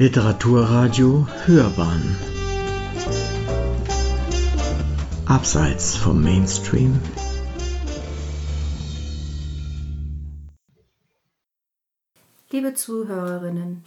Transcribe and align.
Literaturradio 0.00 1.26
Hörbahn 1.44 2.16
Abseits 5.26 5.96
vom 5.96 6.22
Mainstream 6.22 7.00
Liebe 12.52 12.74
Zuhörerinnen, 12.74 13.82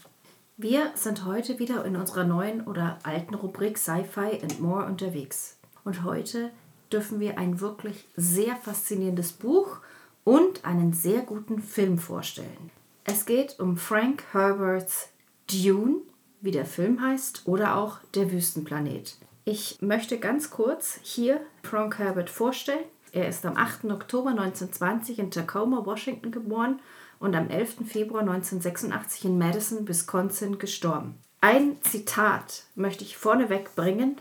wir 0.58 0.92
sind 0.96 1.24
heute 1.24 1.60
wieder 1.60 1.86
in 1.86 1.96
unserer 1.96 2.26
neuen 2.26 2.68
oder 2.68 3.00
alten 3.04 3.36
Rubrik 3.36 3.78
Sci-Fi 3.78 4.42
and 4.42 4.60
More 4.60 4.86
unterwegs. 4.88 5.60
Und 5.86 6.04
heute 6.04 6.52
dürfen 6.92 7.22
wir 7.22 7.38
ein 7.38 7.62
wirklich 7.62 8.04
sehr 8.18 8.58
faszinierendes 8.58 9.32
Buch 9.32 9.78
und 10.26 10.66
einen 10.66 10.92
sehr 10.92 11.22
guten 11.22 11.62
Film 11.62 11.98
vorstellen. 11.98 12.70
Es 13.06 13.26
geht 13.26 13.62
um 13.62 13.78
Frank 13.78 14.26
Herberts 14.34 15.08
Dune, 15.52 16.02
wie 16.42 16.52
der 16.52 16.66
Film 16.66 17.02
heißt, 17.02 17.44
oder 17.46 17.78
auch 17.78 18.00
Der 18.16 18.32
Wüstenplanet. 18.32 19.18
Ich 19.46 19.78
möchte 19.82 20.20
ganz 20.20 20.50
kurz 20.50 21.00
hier 21.02 21.42
Frank 21.64 21.98
Herbert 21.98 22.30
vorstellen. 22.30 22.84
Er 23.12 23.28
ist 23.28 23.46
am 23.46 23.58
8. 23.58 23.86
Oktober 23.86 24.30
1920 24.30 25.20
in 25.20 25.32
Tacoma, 25.32 25.86
Washington 25.86 26.32
geboren 26.32 26.80
und 27.20 27.36
am 27.36 27.50
11. 27.50 27.88
Februar 27.88 28.22
1986 28.22 29.26
in 29.26 29.38
Madison, 29.38 29.88
Wisconsin 29.88 30.60
gestorben. 30.60 31.16
Ein 31.42 31.82
Zitat 31.82 32.66
möchte 32.76 33.04
ich 33.04 33.18
vorneweg 33.18 33.76
bringen. 33.76 34.18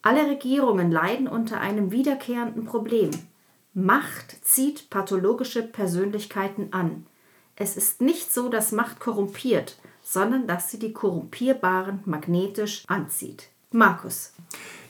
Alle 0.00 0.26
Regierungen 0.26 0.90
leiden 0.90 1.28
unter 1.28 1.60
einem 1.60 1.90
wiederkehrenden 1.90 2.64
Problem. 2.64 3.10
Macht 3.74 4.44
zieht 4.44 4.90
pathologische 4.90 5.62
Persönlichkeiten 5.62 6.72
an. 6.72 7.06
Es 7.56 7.76
ist 7.76 8.00
nicht 8.00 8.32
so, 8.32 8.48
dass 8.48 8.72
Macht 8.72 9.00
korrumpiert, 9.00 9.76
sondern 10.12 10.46
dass 10.46 10.70
sie 10.70 10.78
die 10.78 10.92
Korrumpierbaren 10.92 12.00
magnetisch 12.04 12.84
anzieht. 12.86 13.48
Markus. 13.70 14.34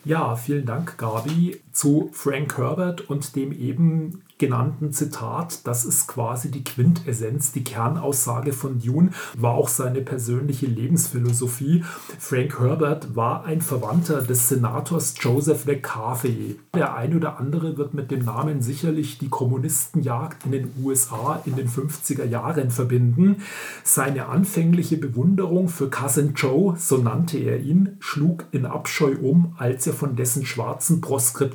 Ja, 0.04 0.34
vielen 0.34 0.66
Dank, 0.66 0.98
Gabi, 0.98 1.60
zu 1.72 2.10
Frank 2.12 2.58
Herbert 2.58 3.08
und 3.08 3.34
dem 3.34 3.52
eben 3.52 4.22
genannten 4.42 4.92
Zitat, 4.92 5.60
das 5.68 5.84
ist 5.84 6.08
quasi 6.08 6.50
die 6.50 6.64
Quintessenz, 6.64 7.52
die 7.52 7.62
Kernaussage 7.62 8.52
von 8.52 8.80
Dune, 8.80 9.10
war 9.36 9.54
auch 9.54 9.68
seine 9.68 10.00
persönliche 10.00 10.66
Lebensphilosophie. 10.66 11.84
Frank 12.18 12.58
Herbert 12.58 13.14
war 13.14 13.44
ein 13.44 13.60
Verwandter 13.60 14.20
des 14.20 14.48
Senators 14.48 15.14
Joseph 15.20 15.66
McCarthy. 15.66 16.58
Der 16.74 16.96
ein 16.96 17.14
oder 17.16 17.38
andere 17.38 17.76
wird 17.76 17.94
mit 17.94 18.10
dem 18.10 18.24
Namen 18.24 18.62
sicherlich 18.62 19.18
die 19.18 19.28
Kommunistenjagd 19.28 20.44
in 20.44 20.50
den 20.50 20.72
USA 20.82 21.40
in 21.44 21.54
den 21.54 21.68
50er 21.68 22.24
Jahren 22.24 22.72
verbinden. 22.72 23.42
Seine 23.84 24.26
anfängliche 24.26 24.96
Bewunderung 24.96 25.68
für 25.68 25.88
Cousin 25.88 26.34
Joe, 26.34 26.74
so 26.76 26.96
nannte 26.96 27.38
er 27.38 27.60
ihn, 27.60 27.96
schlug 28.00 28.46
in 28.50 28.66
Abscheu 28.66 29.14
um, 29.22 29.54
als 29.56 29.86
er 29.86 29.92
von 29.92 30.16
dessen 30.16 30.44
schwarzen 30.44 31.00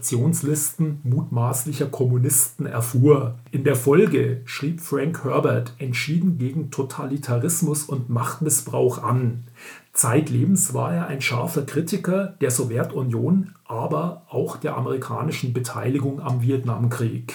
Proskriptionslisten 0.07 1.01
mutmaßlicher 1.03 1.87
Kommunisten 1.87 2.65
erfuhr. 2.65 3.35
In 3.51 3.65
der 3.65 3.75
Folge 3.75 4.41
schrieb 4.45 4.79
Frank 4.79 5.25
Herbert 5.25 5.73
entschieden 5.79 6.37
gegen 6.37 6.71
Totalitarismus 6.71 7.83
und 7.83 8.09
Machtmissbrauch 8.09 9.03
an. 9.03 9.43
Zeitlebens 9.91 10.73
war 10.73 10.93
er 10.93 11.07
ein 11.07 11.19
scharfer 11.19 11.63
Kritiker 11.63 12.37
der 12.39 12.51
Sowjetunion, 12.51 13.53
aber 13.65 14.25
auch 14.29 14.55
der 14.55 14.77
amerikanischen 14.77 15.51
Beteiligung 15.51 16.21
am 16.21 16.41
Vietnamkrieg. 16.41 17.33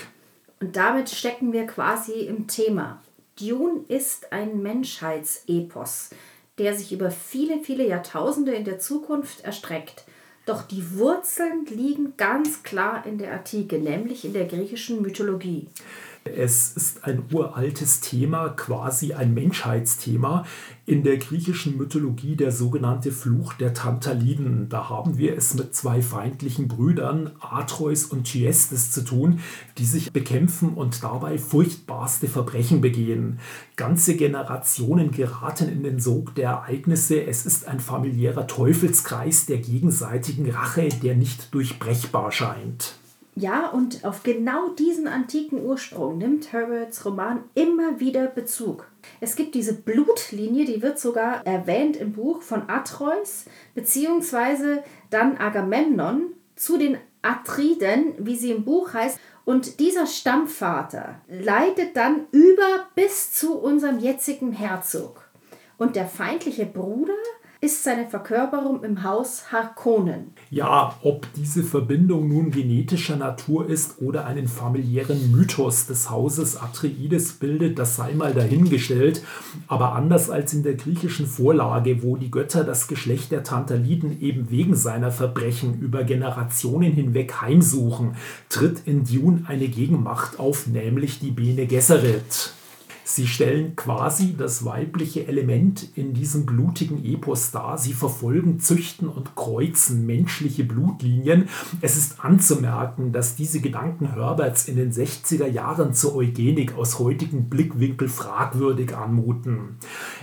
Und 0.60 0.74
damit 0.74 1.10
stecken 1.10 1.52
wir 1.52 1.66
quasi 1.66 2.20
im 2.20 2.46
Thema. 2.46 3.02
Dune 3.38 3.80
ist 3.88 4.32
ein 4.32 4.62
Menschheitsepos, 4.62 6.10
der 6.56 6.74
sich 6.74 6.92
über 6.92 7.10
viele, 7.10 7.58
viele 7.58 7.86
Jahrtausende 7.86 8.52
in 8.52 8.64
der 8.64 8.78
Zukunft 8.78 9.42
erstreckt. 9.44 10.06
Doch 10.44 10.62
die 10.62 10.98
Wurzeln 10.98 11.66
liegen 11.66 12.16
ganz 12.16 12.62
klar 12.64 13.06
in 13.06 13.18
der 13.18 13.32
Antike, 13.32 13.78
nämlich 13.78 14.24
in 14.24 14.32
der 14.32 14.46
griechischen 14.46 15.00
Mythologie. 15.00 15.68
Es 16.24 16.72
ist 16.76 17.02
ein 17.02 17.24
uraltes 17.32 18.00
Thema, 18.00 18.50
quasi 18.50 19.12
ein 19.12 19.34
Menschheitsthema. 19.34 20.44
In 20.86 21.02
der 21.02 21.16
griechischen 21.16 21.76
Mythologie 21.76 22.36
der 22.36 22.52
sogenannte 22.52 23.10
Fluch 23.10 23.54
der 23.54 23.74
Tantaliden. 23.74 24.68
Da 24.68 24.88
haben 24.88 25.18
wir 25.18 25.36
es 25.36 25.54
mit 25.54 25.74
zwei 25.74 26.00
feindlichen 26.00 26.68
Brüdern, 26.68 27.32
Atreus 27.40 28.04
und 28.04 28.24
Thyestes, 28.24 28.92
zu 28.92 29.04
tun, 29.04 29.40
die 29.78 29.84
sich 29.84 30.12
bekämpfen 30.12 30.74
und 30.74 31.02
dabei 31.02 31.38
furchtbarste 31.38 32.28
Verbrechen 32.28 32.80
begehen. 32.80 33.40
Ganze 33.74 34.16
Generationen 34.16 35.10
geraten 35.10 35.68
in 35.68 35.82
den 35.82 35.98
Sog 35.98 36.36
der 36.36 36.50
Ereignisse. 36.50 37.24
Es 37.24 37.46
ist 37.46 37.66
ein 37.66 37.80
familiärer 37.80 38.46
Teufelskreis 38.46 39.46
der 39.46 39.58
gegenseitigen 39.58 40.48
Rache, 40.50 40.88
der 40.88 41.16
nicht 41.16 41.52
durchbrechbar 41.52 42.30
scheint. 42.30 43.01
Ja, 43.34 43.68
und 43.68 44.04
auf 44.04 44.22
genau 44.22 44.68
diesen 44.70 45.08
antiken 45.08 45.64
Ursprung 45.64 46.18
nimmt 46.18 46.52
Herberts 46.52 47.04
Roman 47.06 47.44
immer 47.54 47.98
wieder 47.98 48.26
Bezug. 48.26 48.86
Es 49.20 49.36
gibt 49.36 49.54
diese 49.54 49.72
Blutlinie, 49.72 50.66
die 50.66 50.82
wird 50.82 50.98
sogar 50.98 51.46
erwähnt 51.46 51.96
im 51.96 52.12
Buch 52.12 52.42
von 52.42 52.68
Atreus, 52.68 53.46
beziehungsweise 53.74 54.84
dann 55.08 55.38
Agamemnon 55.38 56.34
zu 56.56 56.76
den 56.76 56.98
Atriden, 57.22 58.14
wie 58.18 58.36
sie 58.36 58.50
im 58.50 58.64
Buch 58.64 58.92
heißt. 58.92 59.18
Und 59.44 59.80
dieser 59.80 60.06
Stammvater 60.06 61.20
leitet 61.28 61.96
dann 61.96 62.26
über 62.32 62.86
bis 62.94 63.32
zu 63.32 63.58
unserem 63.58 63.98
jetzigen 63.98 64.52
Herzog. 64.52 65.28
Und 65.78 65.96
der 65.96 66.06
feindliche 66.06 66.66
Bruder 66.66 67.14
ist 67.62 67.84
seine 67.84 68.08
Verkörperung 68.08 68.82
im 68.82 69.04
Haus 69.04 69.52
Harkonnen. 69.52 70.32
Ja, 70.50 70.96
ob 71.00 71.32
diese 71.34 71.62
Verbindung 71.62 72.28
nun 72.28 72.50
genetischer 72.50 73.14
Natur 73.14 73.68
ist 73.68 74.02
oder 74.02 74.26
einen 74.26 74.48
familiären 74.48 75.30
Mythos 75.30 75.86
des 75.86 76.10
Hauses 76.10 76.56
Atreides 76.56 77.34
bildet, 77.34 77.78
das 77.78 77.94
sei 77.94 78.14
mal 78.14 78.34
dahingestellt. 78.34 79.22
Aber 79.68 79.92
anders 79.92 80.28
als 80.28 80.52
in 80.52 80.64
der 80.64 80.74
griechischen 80.74 81.28
Vorlage, 81.28 82.02
wo 82.02 82.16
die 82.16 82.32
Götter 82.32 82.64
das 82.64 82.88
Geschlecht 82.88 83.30
der 83.30 83.44
Tantaliden 83.44 84.20
eben 84.20 84.50
wegen 84.50 84.74
seiner 84.74 85.12
Verbrechen 85.12 85.78
über 85.78 86.02
Generationen 86.02 86.90
hinweg 86.90 87.42
heimsuchen, 87.42 88.16
tritt 88.48 88.88
in 88.88 89.04
Dune 89.04 89.44
eine 89.46 89.68
Gegenmacht 89.68 90.40
auf, 90.40 90.66
nämlich 90.66 91.20
die 91.20 91.30
Bene 91.30 91.68
Gesserit. 91.68 92.54
Sie 93.04 93.26
stellen 93.26 93.74
quasi 93.74 94.34
das 94.36 94.64
weibliche 94.64 95.26
Element 95.26 95.88
in 95.96 96.14
diesem 96.14 96.46
blutigen 96.46 97.04
Epos 97.04 97.50
dar. 97.50 97.76
Sie 97.76 97.94
verfolgen, 97.94 98.60
züchten 98.60 99.08
und 99.08 99.34
kreuzen 99.34 100.06
menschliche 100.06 100.64
Blutlinien. 100.64 101.48
Es 101.80 101.96
ist 101.96 102.24
anzumerken, 102.24 103.12
dass 103.12 103.34
diese 103.34 103.60
Gedanken 103.60 104.14
Herberts 104.14 104.68
in 104.68 104.76
den 104.76 104.92
60er 104.92 105.46
Jahren 105.46 105.94
zur 105.94 106.14
Eugenik 106.14 106.74
aus 106.76 106.98
heutigem 106.98 107.48
Blickwinkel 107.48 108.08
fragwürdig 108.08 108.96
anmuten. 108.96 109.78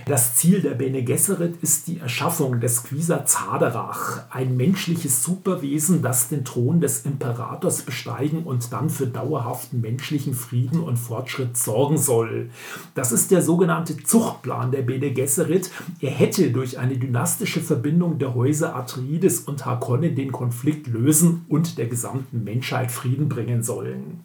Das 0.06 0.36
Ziel 0.36 0.62
der 0.62 0.74
Bene 0.74 1.04
Gesserit 1.04 1.56
ist 1.62 1.86
die 1.86 1.98
Erschaffung 1.98 2.60
des 2.60 2.84
Quisatz 2.84 3.40
Haderach, 3.40 4.24
ein 4.30 4.56
menschliches 4.56 5.22
Superwesen, 5.22 6.02
das 6.02 6.28
den 6.28 6.44
Thron 6.44 6.80
des 6.80 7.04
Imperators 7.04 7.82
besteigen 7.82 8.44
und 8.44 8.72
dann 8.72 8.88
für 8.88 9.06
dauerhaften 9.06 9.80
menschlichen 9.80 10.34
Frieden 10.34 10.80
und 10.80 10.96
Fortschritt 10.96 11.56
sorgen 11.56 11.98
soll. 11.98 12.50
Das 12.94 13.12
ist 13.12 13.30
der 13.30 13.42
sogenannte 13.42 13.96
Zuchtplan 13.96 14.70
der 14.70 14.82
Bene 14.82 15.12
Gesserit. 15.12 15.70
Er 16.00 16.10
hätte 16.10 16.50
durch 16.50 16.78
eine 16.78 16.96
dynastische 16.96 17.60
Verbindung 17.60 18.18
der 18.18 18.34
Häuser 18.34 18.74
Atreides 18.74 19.40
und 19.40 19.64
Harkonnen 19.66 20.14
den 20.14 20.32
Konflikt 20.32 20.86
lösen 20.86 21.44
und 21.48 21.78
der 21.78 21.86
gesamten 21.86 22.44
Menschheit 22.44 22.90
Frieden 22.90 23.28
bringen 23.28 23.62
sollen. 23.62 24.20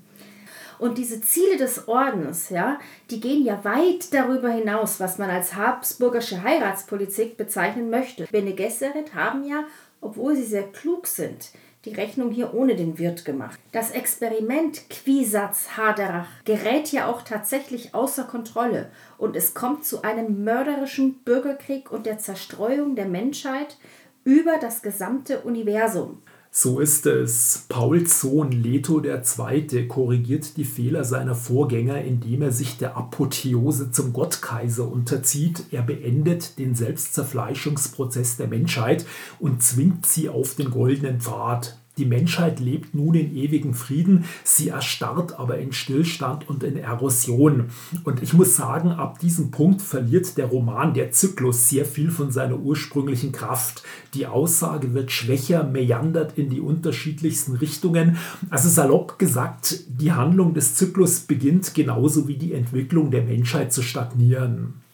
Und 0.77 0.97
diese 0.97 1.21
Ziele 1.21 1.57
des 1.57 1.87
Ordens, 1.87 2.49
ja, 2.49 2.79
die 3.09 3.19
gehen 3.19 3.45
ja 3.45 3.63
weit 3.63 4.13
darüber 4.13 4.49
hinaus, 4.49 4.99
was 4.99 5.17
man 5.17 5.29
als 5.29 5.55
habsburgische 5.55 6.43
Heiratspolitik 6.43 7.37
bezeichnen 7.37 7.89
möchte. 7.89 8.27
Bene 8.31 8.53
Gesserit 8.53 9.15
haben 9.15 9.47
ja, 9.47 9.63
obwohl 10.01 10.35
sie 10.35 10.43
sehr 10.43 10.63
klug 10.63 11.07
sind, 11.07 11.51
die 11.85 11.93
Rechnung 11.93 12.31
hier 12.31 12.53
ohne 12.53 12.75
den 12.75 12.97
Wirt 12.97 13.25
gemacht. 13.25 13.59
Das 13.71 13.91
Experiment 13.91 14.89
Quisatz 14.89 15.77
Haderach 15.77 16.27
gerät 16.43 16.91
ja 16.91 17.07
auch 17.07 17.21
tatsächlich 17.21 17.93
außer 17.93 18.23
Kontrolle 18.23 18.89
und 19.17 19.35
es 19.35 19.53
kommt 19.53 19.85
zu 19.85 20.01
einem 20.01 20.43
mörderischen 20.43 21.19
Bürgerkrieg 21.19 21.91
und 21.91 22.05
der 22.05 22.17
Zerstreuung 22.17 22.95
der 22.95 23.05
Menschheit 23.05 23.77
über 24.23 24.57
das 24.59 24.81
gesamte 24.81 25.41
Universum. 25.41 26.21
So 26.57 26.79
ist 26.79 27.05
es. 27.05 27.65
Pauls 27.67 28.21
Sohn 28.21 28.49
Leto 28.49 29.03
II. 29.03 29.89
korrigiert 29.89 30.55
die 30.55 30.63
Fehler 30.63 31.03
seiner 31.03 31.35
Vorgänger, 31.35 32.01
indem 32.01 32.43
er 32.43 32.53
sich 32.53 32.77
der 32.77 32.95
Apotheose 32.95 33.91
zum 33.91 34.13
Gottkaiser 34.13 34.89
unterzieht. 34.89 35.65
Er 35.71 35.81
beendet 35.81 36.57
den 36.57 36.73
Selbstzerfleischungsprozess 36.73 38.37
der 38.37 38.47
Menschheit 38.47 39.05
und 39.37 39.63
zwingt 39.63 40.05
sie 40.05 40.29
auf 40.29 40.55
den 40.55 40.71
goldenen 40.71 41.19
Pfad. 41.19 41.77
Die 41.97 42.05
Menschheit 42.05 42.59
lebt 42.59 42.93
nun 42.93 43.15
in 43.15 43.35
ewigem 43.35 43.73
Frieden, 43.73 44.25
sie 44.43 44.69
erstarrt 44.69 45.39
aber 45.39 45.57
in 45.59 45.71
Stillstand 45.71 46.49
und 46.49 46.63
in 46.63 46.77
Erosion. 46.77 47.69
Und 48.03 48.21
ich 48.21 48.33
muss 48.33 48.55
sagen, 48.55 48.91
ab 48.91 49.19
diesem 49.19 49.49
Punkt 49.51 49.81
verliert 49.81 50.37
der 50.37 50.47
Roman, 50.47 50.93
der 50.93 51.11
Zyklus, 51.11 51.69
sehr 51.69 51.85
viel 51.85 52.11
von 52.11 52.31
seiner 52.31 52.59
ursprünglichen 52.59 53.31
Kraft. 53.31 53.83
Die 54.13 54.27
Aussage 54.27 54.93
wird 54.93 55.11
schwächer, 55.11 55.63
meandert 55.63 56.37
in 56.37 56.49
die 56.49 56.59
unterschiedlichsten 56.59 57.55
Richtungen. 57.55 58.17
Also 58.49 58.67
salopp 58.67 59.17
gesagt, 59.17 59.79
die 59.87 60.11
Handlung 60.11 60.53
des 60.53 60.75
Zyklus 60.75 61.21
beginnt 61.21 61.73
genauso 61.73 62.27
wie 62.27 62.37
die 62.37 62.53
Entwicklung 62.53 63.09
der 63.09 63.23
Menschheit 63.23 63.71
zu 63.71 63.81
stagnieren. 63.81 64.84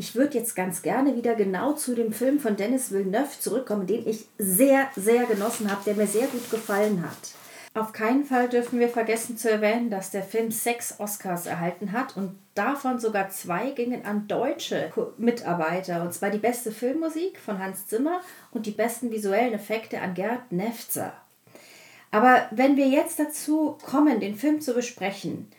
Ich 0.00 0.14
würde 0.14 0.38
jetzt 0.38 0.54
ganz 0.54 0.82
gerne 0.82 1.16
wieder 1.16 1.34
genau 1.34 1.72
zu 1.72 1.96
dem 1.96 2.12
Film 2.12 2.38
von 2.38 2.54
Dennis 2.54 2.92
Villeneuve 2.92 3.40
zurückkommen, 3.40 3.88
den 3.88 4.06
ich 4.06 4.26
sehr, 4.38 4.86
sehr 4.94 5.24
genossen 5.26 5.68
habe, 5.68 5.82
der 5.84 5.94
mir 5.94 6.06
sehr 6.06 6.28
gut 6.28 6.48
gefallen 6.52 7.02
hat. 7.02 7.34
Auf 7.74 7.92
keinen 7.92 8.24
Fall 8.24 8.48
dürfen 8.48 8.78
wir 8.78 8.88
vergessen 8.88 9.36
zu 9.36 9.50
erwähnen, 9.50 9.90
dass 9.90 10.12
der 10.12 10.22
Film 10.22 10.52
sechs 10.52 11.00
Oscars 11.00 11.46
erhalten 11.46 11.90
hat 11.90 12.16
und 12.16 12.38
davon 12.54 13.00
sogar 13.00 13.30
zwei 13.30 13.70
gingen 13.72 14.04
an 14.04 14.28
deutsche 14.28 14.92
Mitarbeiter. 15.16 16.02
Und 16.02 16.14
zwar 16.14 16.30
die 16.30 16.38
beste 16.38 16.70
Filmmusik 16.70 17.36
von 17.36 17.58
Hans 17.58 17.88
Zimmer 17.88 18.20
und 18.52 18.66
die 18.66 18.70
besten 18.70 19.10
visuellen 19.10 19.52
Effekte 19.52 20.00
an 20.00 20.14
Gerd 20.14 20.52
Nefzer. 20.52 21.12
Aber 22.12 22.46
wenn 22.52 22.76
wir 22.76 22.86
jetzt 22.86 23.18
dazu 23.18 23.76
kommen, 23.84 24.20
den 24.20 24.36
Film 24.36 24.60
zu 24.60 24.74
besprechen, 24.74 25.50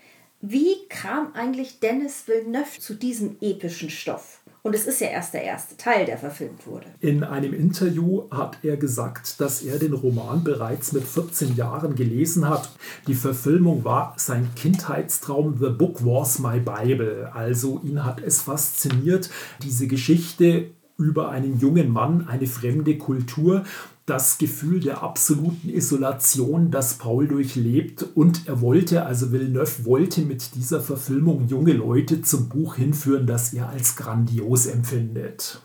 wie 0.42 0.88
kam 0.88 1.34
eigentlich 1.34 1.80
Dennis 1.82 2.28
Villeneuve 2.28 2.80
zu 2.80 2.94
diesem 2.94 3.36
epischen 3.42 3.90
Stoff? 3.90 4.40
Und 4.62 4.76
es 4.76 4.86
ist 4.86 5.00
ja 5.00 5.08
erst 5.08 5.34
der 5.34 5.44
erste 5.44 5.78
Teil, 5.78 6.06
der 6.06 6.18
verfilmt 6.18 6.68
wurde. 6.68 6.86
In 7.00 7.24
einem 7.24 7.54
Interview 7.54 8.24
hat 8.30 8.58
er 8.64 8.78
gesagt, 8.78 9.40
dass 9.40 9.62
er 9.62 9.80
den 9.80 9.94
Roman 9.94 10.44
bereits 10.44 10.92
mit 10.92 11.04
14 11.04 11.56
Jahren 11.56 11.96
gelesen 11.96 12.48
hat. 12.48 12.70
Die 13.08 13.14
Verfilmung 13.16 13.84
war 13.84 14.14
sein 14.18 14.50
Kindheitstraum. 14.56 15.58
The 15.60 15.70
Book 15.70 16.04
was 16.06 16.40
my 16.40 16.60
Bible. 16.60 17.32
Also 17.34 17.82
ihn 17.84 18.04
hat 18.04 18.22
es 18.22 18.42
fasziniert, 18.42 19.30
diese 19.64 19.88
Geschichte 19.88 20.72
über 20.98 21.30
einen 21.30 21.60
jungen 21.60 21.90
Mann, 21.90 22.28
eine 22.28 22.46
fremde 22.46 22.98
Kultur 22.98 23.64
das 24.10 24.38
Gefühl 24.38 24.80
der 24.80 25.04
absoluten 25.04 25.70
Isolation, 25.70 26.72
das 26.72 26.98
Paul 26.98 27.28
durchlebt. 27.28 28.06
Und 28.16 28.48
er 28.48 28.62
wollte, 28.62 29.06
also 29.06 29.32
Villeneuve 29.32 29.86
wollte 29.86 30.22
mit 30.22 30.56
dieser 30.56 30.82
Verfilmung 30.82 31.48
junge 31.48 31.74
Leute 31.74 32.22
zum 32.22 32.50
Buch 32.50 32.76
hinführen, 32.76 33.28
das 33.28 33.54
er 33.54 33.70
als 33.70 33.96
grandios 33.96 34.66
empfindet. 34.66 35.62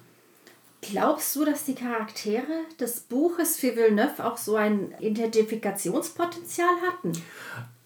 Glaubst 0.83 1.35
du, 1.35 1.47
dass 1.47 1.65
die 1.65 1.75
Charaktere 1.75 2.65
des 2.79 3.01
Buches 3.01 3.57
für 3.57 3.75
Villeneuve 3.75 4.25
auch 4.25 4.37
so 4.37 4.57
ein 4.57 4.93
Identifikationspotenzial 5.01 6.75
hatten? 6.87 7.13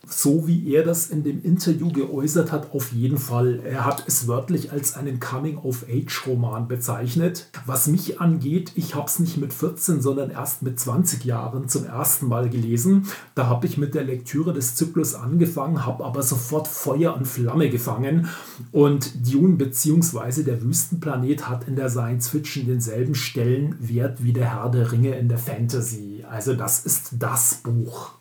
So 0.08 0.46
wie 0.46 0.72
er 0.72 0.84
das 0.84 1.08
in 1.08 1.22
dem 1.22 1.42
Interview 1.42 1.92
geäußert 1.92 2.50
hat, 2.50 2.72
auf 2.72 2.92
jeden 2.92 3.18
Fall. 3.18 3.60
Er 3.64 3.84
hat 3.84 4.04
es 4.06 4.26
wörtlich 4.26 4.72
als 4.72 4.96
einen 4.96 5.20
Coming-of-Age-Roman 5.20 6.66
bezeichnet. 6.66 7.48
Was 7.66 7.86
mich 7.86 8.20
angeht, 8.20 8.72
ich 8.74 8.94
habe 8.94 9.06
es 9.06 9.18
nicht 9.18 9.36
mit 9.36 9.52
14, 9.52 10.00
sondern 10.00 10.30
erst 10.30 10.62
mit 10.62 10.80
20 10.80 11.24
Jahren 11.24 11.68
zum 11.68 11.84
ersten 11.84 12.26
Mal 12.28 12.48
gelesen. 12.48 13.06
Da 13.34 13.46
habe 13.46 13.66
ich 13.66 13.76
mit 13.76 13.94
der 13.94 14.04
Lektüre 14.04 14.52
des 14.52 14.74
Zyklus 14.74 15.14
angefangen, 15.14 15.84
habe 15.84 16.04
aber 16.04 16.22
sofort 16.22 16.68
Feuer 16.68 17.14
und 17.14 17.26
Flamme 17.26 17.68
gefangen. 17.68 18.28
Und 18.72 19.30
Dune 19.30 19.56
bzw. 19.56 20.42
der 20.42 20.62
Wüstenplanet 20.62 21.48
hat 21.48 21.68
in 21.68 21.76
der 21.76 21.90
Science 21.90 22.28
Fiction 22.28 22.66
denselben 22.66 23.14
Stellenwert 23.14 24.22
wie 24.22 24.32
der 24.32 24.54
Herr 24.54 24.70
der 24.70 24.90
Ringe 24.90 25.16
in 25.18 25.28
der 25.28 25.38
Fantasy. 25.38 26.24
Also 26.28 26.54
das 26.54 26.84
ist 26.84 27.10
das 27.18 27.60
Buch. 27.62 28.17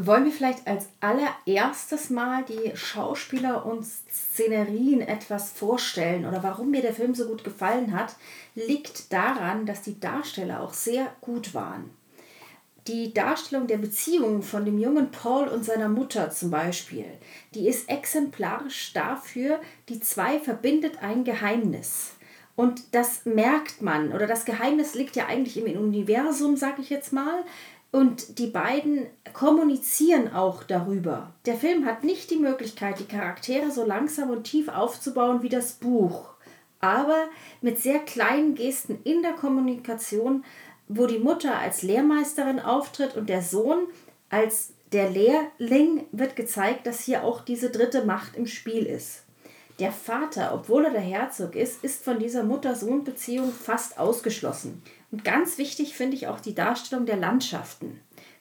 Wollen 0.00 0.26
wir 0.26 0.32
vielleicht 0.32 0.64
als 0.68 0.86
allererstes 1.00 2.08
mal 2.08 2.44
die 2.44 2.76
Schauspieler 2.76 3.66
und 3.66 3.84
Szenerien 3.84 5.00
etwas 5.00 5.50
vorstellen 5.50 6.24
oder 6.24 6.44
warum 6.44 6.70
mir 6.70 6.82
der 6.82 6.94
Film 6.94 7.16
so 7.16 7.26
gut 7.26 7.42
gefallen 7.42 7.92
hat, 7.92 8.14
liegt 8.54 9.12
daran, 9.12 9.66
dass 9.66 9.82
die 9.82 9.98
Darsteller 9.98 10.60
auch 10.60 10.72
sehr 10.72 11.08
gut 11.20 11.52
waren. 11.52 11.90
Die 12.86 13.12
Darstellung 13.12 13.66
der 13.66 13.78
Beziehung 13.78 14.42
von 14.42 14.64
dem 14.64 14.78
jungen 14.78 15.10
Paul 15.10 15.48
und 15.48 15.64
seiner 15.64 15.88
Mutter 15.88 16.30
zum 16.30 16.52
Beispiel, 16.52 17.06
die 17.54 17.66
ist 17.66 17.88
exemplarisch 17.88 18.92
dafür, 18.92 19.60
die 19.88 19.98
zwei 19.98 20.38
verbindet 20.38 21.02
ein 21.02 21.24
Geheimnis. 21.24 22.12
Und 22.54 22.94
das 22.94 23.24
merkt 23.24 23.82
man, 23.82 24.12
oder 24.12 24.26
das 24.26 24.44
Geheimnis 24.44 24.94
liegt 24.94 25.16
ja 25.16 25.26
eigentlich 25.26 25.56
im 25.56 25.78
Universum, 25.78 26.56
sag 26.56 26.78
ich 26.78 26.88
jetzt 26.88 27.12
mal. 27.12 27.44
Und 27.90 28.38
die 28.38 28.48
beiden 28.48 29.06
kommunizieren 29.32 30.32
auch 30.34 30.62
darüber. 30.62 31.32
Der 31.46 31.54
Film 31.54 31.86
hat 31.86 32.04
nicht 32.04 32.30
die 32.30 32.36
Möglichkeit, 32.36 33.00
die 33.00 33.06
Charaktere 33.06 33.70
so 33.70 33.84
langsam 33.84 34.30
und 34.30 34.44
tief 34.44 34.68
aufzubauen 34.68 35.42
wie 35.42 35.48
das 35.48 35.72
Buch, 35.72 36.34
aber 36.80 37.28
mit 37.62 37.78
sehr 37.78 38.00
kleinen 38.00 38.54
Gesten 38.54 38.98
in 39.04 39.22
der 39.22 39.32
Kommunikation, 39.32 40.44
wo 40.86 41.06
die 41.06 41.18
Mutter 41.18 41.58
als 41.58 41.82
Lehrmeisterin 41.82 42.60
auftritt 42.60 43.16
und 43.16 43.28
der 43.28 43.42
Sohn 43.42 43.86
als 44.30 44.74
der 44.92 45.10
Lehrling 45.10 46.06
wird 46.12 46.36
gezeigt, 46.36 46.86
dass 46.86 47.00
hier 47.00 47.24
auch 47.24 47.42
diese 47.42 47.70
dritte 47.70 48.04
Macht 48.04 48.36
im 48.36 48.46
Spiel 48.46 48.86
ist. 48.86 49.22
Der 49.78 49.92
Vater, 49.92 50.52
obwohl 50.54 50.86
er 50.86 50.90
der 50.90 51.00
Herzog 51.00 51.54
ist, 51.54 51.84
ist 51.84 52.02
von 52.02 52.18
dieser 52.18 52.42
Mutter-Sohn-Beziehung 52.42 53.52
fast 53.52 53.98
ausgeschlossen. 53.98 54.82
Und 55.10 55.24
ganz 55.24 55.58
wichtig 55.58 55.94
finde 55.94 56.16
ich 56.16 56.26
auch 56.28 56.40
die 56.40 56.54
Darstellung 56.54 57.06
der 57.06 57.16
Landschaften. 57.16 58.00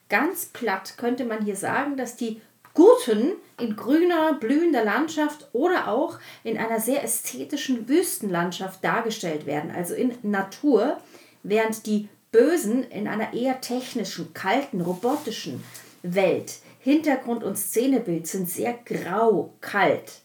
Ganz 0.10 0.48
platt 0.48 0.96
könnte 0.98 1.26
man 1.26 1.44
hier 1.44 1.56
sagen, 1.56 1.98
dass 1.98 2.16
die 2.16 2.42
Guten 2.74 3.32
in 3.60 3.76
grüner, 3.76 4.34
blühender 4.34 4.86
Landschaft 4.86 5.48
oder 5.52 5.88
auch 5.88 6.20
in 6.44 6.60
einer 6.60 6.80
sehr 6.80 7.04
ästhetischen 7.04 7.90
Wüstenlandschaft 7.90 8.84
dargestellt 8.84 9.48
werden, 9.48 9.72
also 9.72 9.96
in 9.96 10.14
Natur, 10.22 10.98
während 11.42 11.88
die 11.88 12.08
Bösen 12.32 12.84
in 12.84 13.08
einer 13.08 13.34
eher 13.34 13.62
technischen, 13.62 14.32
kalten, 14.36 14.82
robotischen 14.82 15.64
Welt. 16.04 16.58
Hintergrund 16.80 17.44
und 17.44 17.58
Szenebild 17.58 18.28
sind 18.28 18.48
sehr 18.48 18.78
grau, 18.86 19.54
kalt. 19.60 20.22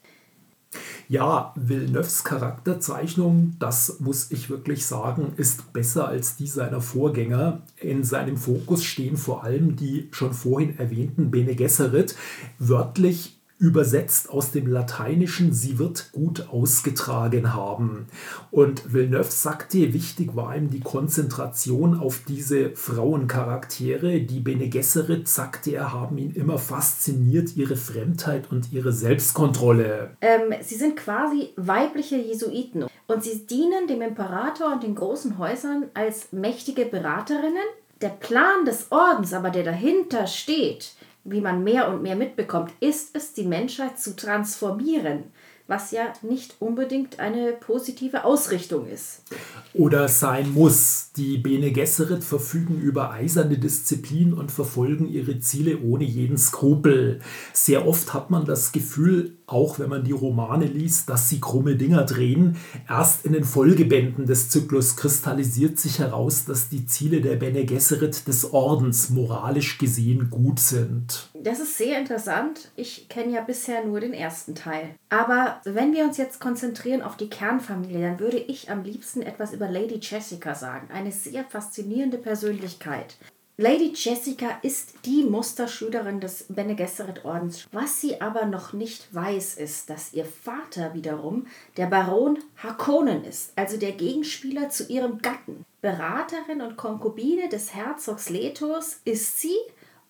Ja, 1.12 1.53
Villeneuves 1.56 2.25
Charakterzeichnung, 2.25 3.56
das 3.59 4.00
muss 4.00 4.31
ich 4.31 4.49
wirklich 4.49 4.87
sagen, 4.87 5.35
ist 5.37 5.75
besser 5.75 6.09
als 6.09 6.37
die 6.37 6.47
seiner 6.47 6.81
Vorgänger. 6.81 7.61
In 7.76 8.03
seinem 8.03 8.38
Fokus 8.38 8.82
stehen 8.82 9.19
vor 9.19 9.44
allem 9.44 9.76
die 9.76 10.09
schon 10.12 10.32
vorhin 10.32 10.79
erwähnten 10.79 11.31
Bene 11.31 11.55
Gesserit, 11.55 12.17
wörtlich 12.59 13.42
übersetzt 13.62 14.29
aus 14.29 14.50
dem 14.50 14.67
Lateinischen, 14.67 15.53
sie 15.53 15.79
wird 15.79 16.11
gut 16.11 16.49
ausgetragen 16.50 17.55
haben. 17.55 18.08
Und 18.51 18.93
Villeneuve 18.93 19.31
sagte, 19.31 19.94
wichtig 19.94 20.34
war 20.34 20.56
ihm 20.56 20.69
die 20.69 20.81
Konzentration 20.81 21.96
auf 21.96 22.22
diese 22.27 22.75
Frauencharaktere. 22.75 24.20
Die 24.22 24.41
Bene 24.41 24.69
Gesserit, 24.69 25.29
sagte 25.29 25.77
er, 25.77 25.93
haben 25.93 26.19
ihn 26.19 26.32
immer 26.32 26.58
fasziniert, 26.58 27.56
ihre 27.56 27.77
Fremdheit 27.77 28.51
und 28.51 28.72
ihre 28.72 28.93
Selbstkontrolle. 28.93 30.17
Ähm, 30.20 30.53
sie 30.60 30.75
sind 30.75 30.96
quasi 30.96 31.51
weibliche 31.55 32.17
Jesuiten 32.17 32.87
und 33.06 33.22
sie 33.22 33.46
dienen 33.46 33.87
dem 33.87 34.03
Imperator 34.03 34.72
und 34.72 34.82
den 34.82 34.96
großen 34.96 35.39
Häusern 35.39 35.84
als 35.94 36.32
mächtige 36.32 36.84
Beraterinnen. 36.84 37.63
Der 38.01 38.08
Plan 38.08 38.65
des 38.65 38.91
Ordens 38.91 39.32
aber, 39.32 39.51
der 39.51 39.63
dahinter 39.63 40.27
steht, 40.27 40.94
wie 41.24 41.41
man 41.41 41.62
mehr 41.62 41.88
und 41.88 42.02
mehr 42.02 42.17
mitbekommt, 42.17 42.72
ist 42.81 43.14
es, 43.14 43.32
die 43.32 43.44
Menschheit 43.44 43.98
zu 43.98 44.17
transformieren, 44.17 45.24
was 45.67 45.91
ja 45.91 46.13
nicht 46.23 46.57
unbedingt 46.61 47.21
eine 47.21 47.53
positive 47.53 48.25
Ausrichtung 48.25 48.87
ist. 48.87 49.23
Oder 49.75 50.09
sein 50.09 50.53
muss. 50.53 51.11
Die 51.17 51.39
Bene 51.39 51.73
Gesserit 51.73 52.25
verfügen 52.25 52.81
über 52.81 53.11
eiserne 53.11 53.59
Disziplin 53.59 54.33
und 54.33 54.51
verfolgen 54.51 55.09
ihre 55.09 55.39
Ziele 55.41 55.79
ohne 55.79 56.05
jeden 56.05 56.39
Skrupel. 56.39 57.21
Sehr 57.53 57.87
oft 57.87 58.13
hat 58.13 58.31
man 58.31 58.45
das 58.45 58.73
Gefühl, 58.73 59.37
auch 59.47 59.79
wenn 59.79 59.89
man 59.89 60.05
die 60.05 60.13
Romane 60.13 60.67
liest, 60.67 61.09
dass 61.09 61.29
sie 61.29 61.41
krumme 61.41 61.77
Dinger 61.77 62.05
drehen. 62.05 62.57
Erst 62.89 63.25
in 63.25 63.33
den 63.33 63.45
Folgebänden 63.45 64.27
des 64.27 64.49
Zyklus 64.49 64.97
kristallisiert 64.97 65.79
sich 65.79 65.99
heraus, 65.99 66.45
dass 66.45 66.69
die 66.69 66.87
Ziele 66.87 67.21
der 67.21 67.37
Bene 67.37 67.65
Gesserit 67.65 68.27
des 68.27 68.53
Ordens 68.53 69.11
moralisch 69.11 69.79
gesehen 69.79 70.31
gut 70.31 70.59
sind. 70.61 71.31
Das 71.43 71.58
ist 71.58 71.77
sehr 71.77 71.99
interessant. 71.99 72.70
Ich 72.77 73.08
kenne 73.08 73.32
ja 73.32 73.41
bisher 73.41 73.84
nur 73.84 73.99
den 73.99 74.15
ersten 74.15 74.55
Teil. 74.55 74.94
Aber 75.08 75.61
wenn 75.65 75.93
wir 75.93 76.05
uns 76.05 76.17
jetzt 76.17 76.41
konzentrieren 76.41 77.03
auf 77.03 77.17
die 77.17 77.29
Kernfamilie, 77.29 78.01
dann 78.01 78.20
würde 78.20 78.39
ich 78.39 78.70
am 78.70 78.84
liebsten 78.84 79.22
etwas 79.22 79.53
über 79.53 79.69
Lady 79.69 79.99
Jessica 80.01 80.55
sagen. 80.55 80.89
Eine 80.93 81.11
sehr 81.11 81.43
faszinierende 81.44 82.19
Persönlichkeit. 82.19 83.17
Lady 83.56 83.93
Jessica 83.94 84.58
ist 84.63 84.94
die 85.05 85.25
Musterschülerin 85.25 86.20
des 86.20 86.46
Bene 86.49 86.77
Gesserit 86.77 87.25
Ordens. 87.25 87.67
Was 87.72 88.01
sie 88.01 88.20
aber 88.20 88.46
noch 88.46 88.72
nicht 88.72 89.13
weiß, 89.13 89.55
ist, 89.55 89.91
dass 89.91 90.15
ihr 90.15 90.25
Vater 90.25 90.94
wiederum 90.94 91.49
der 91.77 91.87
Baron 91.87 92.39
Harkonnen 92.56 93.25
ist, 93.25 93.53
also 93.56 93.77
der 93.77 93.93
Gegenspieler 93.93 94.69
zu 94.70 94.84
ihrem 94.84 95.19
Gatten. 95.19 95.65
Beraterin 95.81 96.63
und 96.63 96.77
Konkubine 96.77 97.49
des 97.49 97.75
Herzogs 97.75 98.31
Letos 98.31 99.01
ist 99.05 99.41
sie 99.41 99.58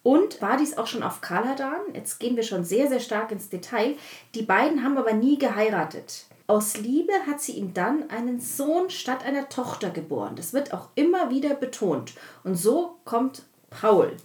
Und 0.02 0.42
war 0.42 0.56
dies 0.56 0.76
auch 0.76 0.86
schon 0.86 1.02
auf 1.02 1.20
Kaladan? 1.20 1.80
Jetzt 1.94 2.18
gehen 2.18 2.36
wir 2.36 2.42
schon 2.42 2.64
sehr, 2.64 2.88
sehr 2.88 3.00
stark 3.00 3.30
ins 3.30 3.48
Detail. 3.48 3.96
Die 4.34 4.42
beiden 4.42 4.82
haben 4.82 4.98
aber 4.98 5.12
nie 5.12 5.38
geheiratet. 5.38 6.26
Aus 6.48 6.76
Liebe 6.76 7.12
hat 7.26 7.40
sie 7.40 7.52
ihm 7.52 7.72
dann 7.72 8.10
einen 8.10 8.40
Sohn 8.40 8.90
statt 8.90 9.24
einer 9.24 9.48
Tochter 9.48 9.90
geboren. 9.90 10.34
Das 10.34 10.52
wird 10.52 10.74
auch 10.74 10.88
immer 10.96 11.30
wieder 11.30 11.54
betont. 11.54 12.14
Und 12.42 12.56
so 12.56 12.96
kommt 13.04 13.44
Paul. 13.70 14.16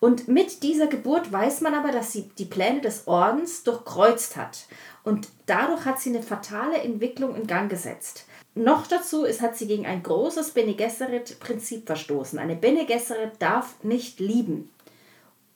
Und 0.00 0.28
mit 0.28 0.62
dieser 0.62 0.88
Geburt 0.88 1.30
weiß 1.30 1.60
man 1.60 1.74
aber, 1.74 1.92
dass 1.92 2.10
sie 2.10 2.30
die 2.38 2.46
Pläne 2.46 2.80
des 2.80 3.06
Ordens 3.06 3.62
durchkreuzt 3.64 4.36
hat. 4.36 4.66
Und 5.04 5.28
dadurch 5.46 5.84
hat 5.84 6.00
sie 6.00 6.10
eine 6.10 6.22
fatale 6.22 6.78
Entwicklung 6.78 7.36
in 7.36 7.46
Gang 7.46 7.70
gesetzt. 7.70 8.26
Noch 8.54 8.86
dazu 8.86 9.24
ist, 9.24 9.42
hat 9.42 9.56
sie 9.56 9.66
gegen 9.66 9.86
ein 9.86 10.02
großes 10.02 10.50
Bene 10.50 10.74
Gesserit-Prinzip 10.74 11.86
verstoßen. 11.86 12.38
Eine 12.38 12.56
Bene 12.56 12.84
Gesserit 12.84 13.32
darf 13.38 13.76
nicht 13.84 14.18
lieben. 14.20 14.70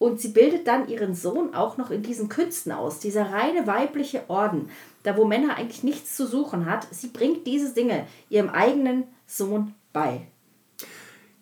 Und 0.04 0.20
sie 0.20 0.28
bildet 0.28 0.66
dann 0.66 0.86
ihren 0.86 1.14
Sohn 1.14 1.54
auch 1.54 1.78
noch 1.78 1.90
in 1.90 2.02
diesen 2.02 2.28
Künsten 2.28 2.72
aus, 2.72 2.98
dieser 2.98 3.32
reine 3.32 3.66
weibliche 3.66 4.28
Orden, 4.28 4.68
da 5.02 5.16
wo 5.16 5.24
Männer 5.24 5.56
eigentlich 5.56 5.82
nichts 5.82 6.14
zu 6.14 6.26
suchen 6.26 6.66
hat. 6.66 6.86
Sie 6.90 7.06
bringt 7.06 7.46
diese 7.46 7.72
Dinge 7.72 8.06
ihrem 8.28 8.50
eigenen 8.50 9.04
Sohn 9.26 9.72
bei. 9.94 10.26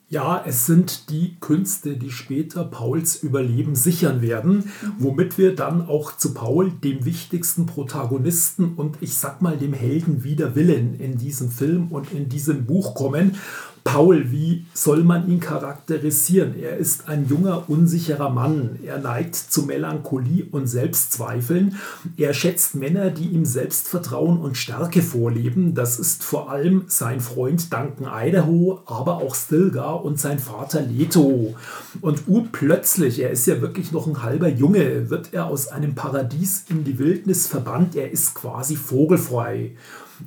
Ja, 0.07 0.45
es 0.47 0.65
sind 0.65 1.09
die 1.09 1.35
Künste, 1.41 1.97
die 1.97 2.09
später 2.09 2.63
Pauls 2.63 3.17
Überleben 3.21 3.75
sichern 3.75 4.21
werden, 4.21 4.71
mhm. 4.81 4.93
womit 4.97 5.37
wir 5.37 5.55
dann 5.55 5.85
auch 5.85 6.15
zu 6.15 6.33
Paul, 6.33 6.71
dem 6.71 7.03
wichtigsten 7.03 7.65
Protagonisten 7.65 8.75
und 8.75 8.95
ich 9.01 9.15
sag 9.15 9.41
mal 9.41 9.57
dem 9.57 9.73
Helden 9.73 10.23
wider 10.23 10.55
Willen 10.55 10.97
in 11.01 11.17
diesem 11.17 11.49
Film 11.49 11.91
und 11.91 12.13
in 12.13 12.29
diesem 12.29 12.65
Buch 12.65 12.95
kommen. 12.95 13.35
Paul, 13.83 14.31
wie 14.31 14.65
soll 14.73 15.03
man 15.03 15.29
ihn 15.29 15.39
charakterisieren? 15.39 16.57
Er 16.57 16.77
ist 16.77 17.09
ein 17.09 17.27
junger, 17.27 17.69
unsicherer 17.69 18.29
Mann. 18.29 18.79
Er 18.83 18.97
neigt 18.97 19.35
zu 19.35 19.63
Melancholie 19.63 20.45
und 20.51 20.67
Selbstzweifeln. 20.67 21.77
Er 22.17 22.33
schätzt 22.33 22.75
Männer, 22.75 23.09
die 23.09 23.27
ihm 23.27 23.45
Selbstvertrauen 23.45 24.39
und 24.39 24.57
Stärke 24.57 25.01
vorleben. 25.01 25.75
Das 25.75 25.99
ist 25.99 26.23
vor 26.23 26.49
allem 26.49 26.85
sein 26.87 27.19
Freund 27.19 27.73
Duncan 27.73 28.07
Idaho, 28.09 28.81
aber 28.85 29.17
auch 29.17 29.35
Stilgar 29.35 30.03
und 30.03 30.19
sein 30.19 30.39
Vater 30.39 30.81
Leto. 30.81 31.55
Und 32.01 32.23
urplötzlich, 32.27 33.19
er 33.19 33.31
ist 33.31 33.45
ja 33.47 33.61
wirklich 33.61 33.91
noch 33.91 34.07
ein 34.07 34.23
halber 34.23 34.47
Junge, 34.47 35.09
wird 35.09 35.33
er 35.33 35.47
aus 35.47 35.67
einem 35.67 35.93
Paradies 35.93 36.65
in 36.69 36.83
die 36.83 36.99
Wildnis 36.99 37.47
verbannt. 37.47 37.95
Er 37.95 38.11
ist 38.11 38.33
quasi 38.33 38.75
vogelfrei. 38.75 39.71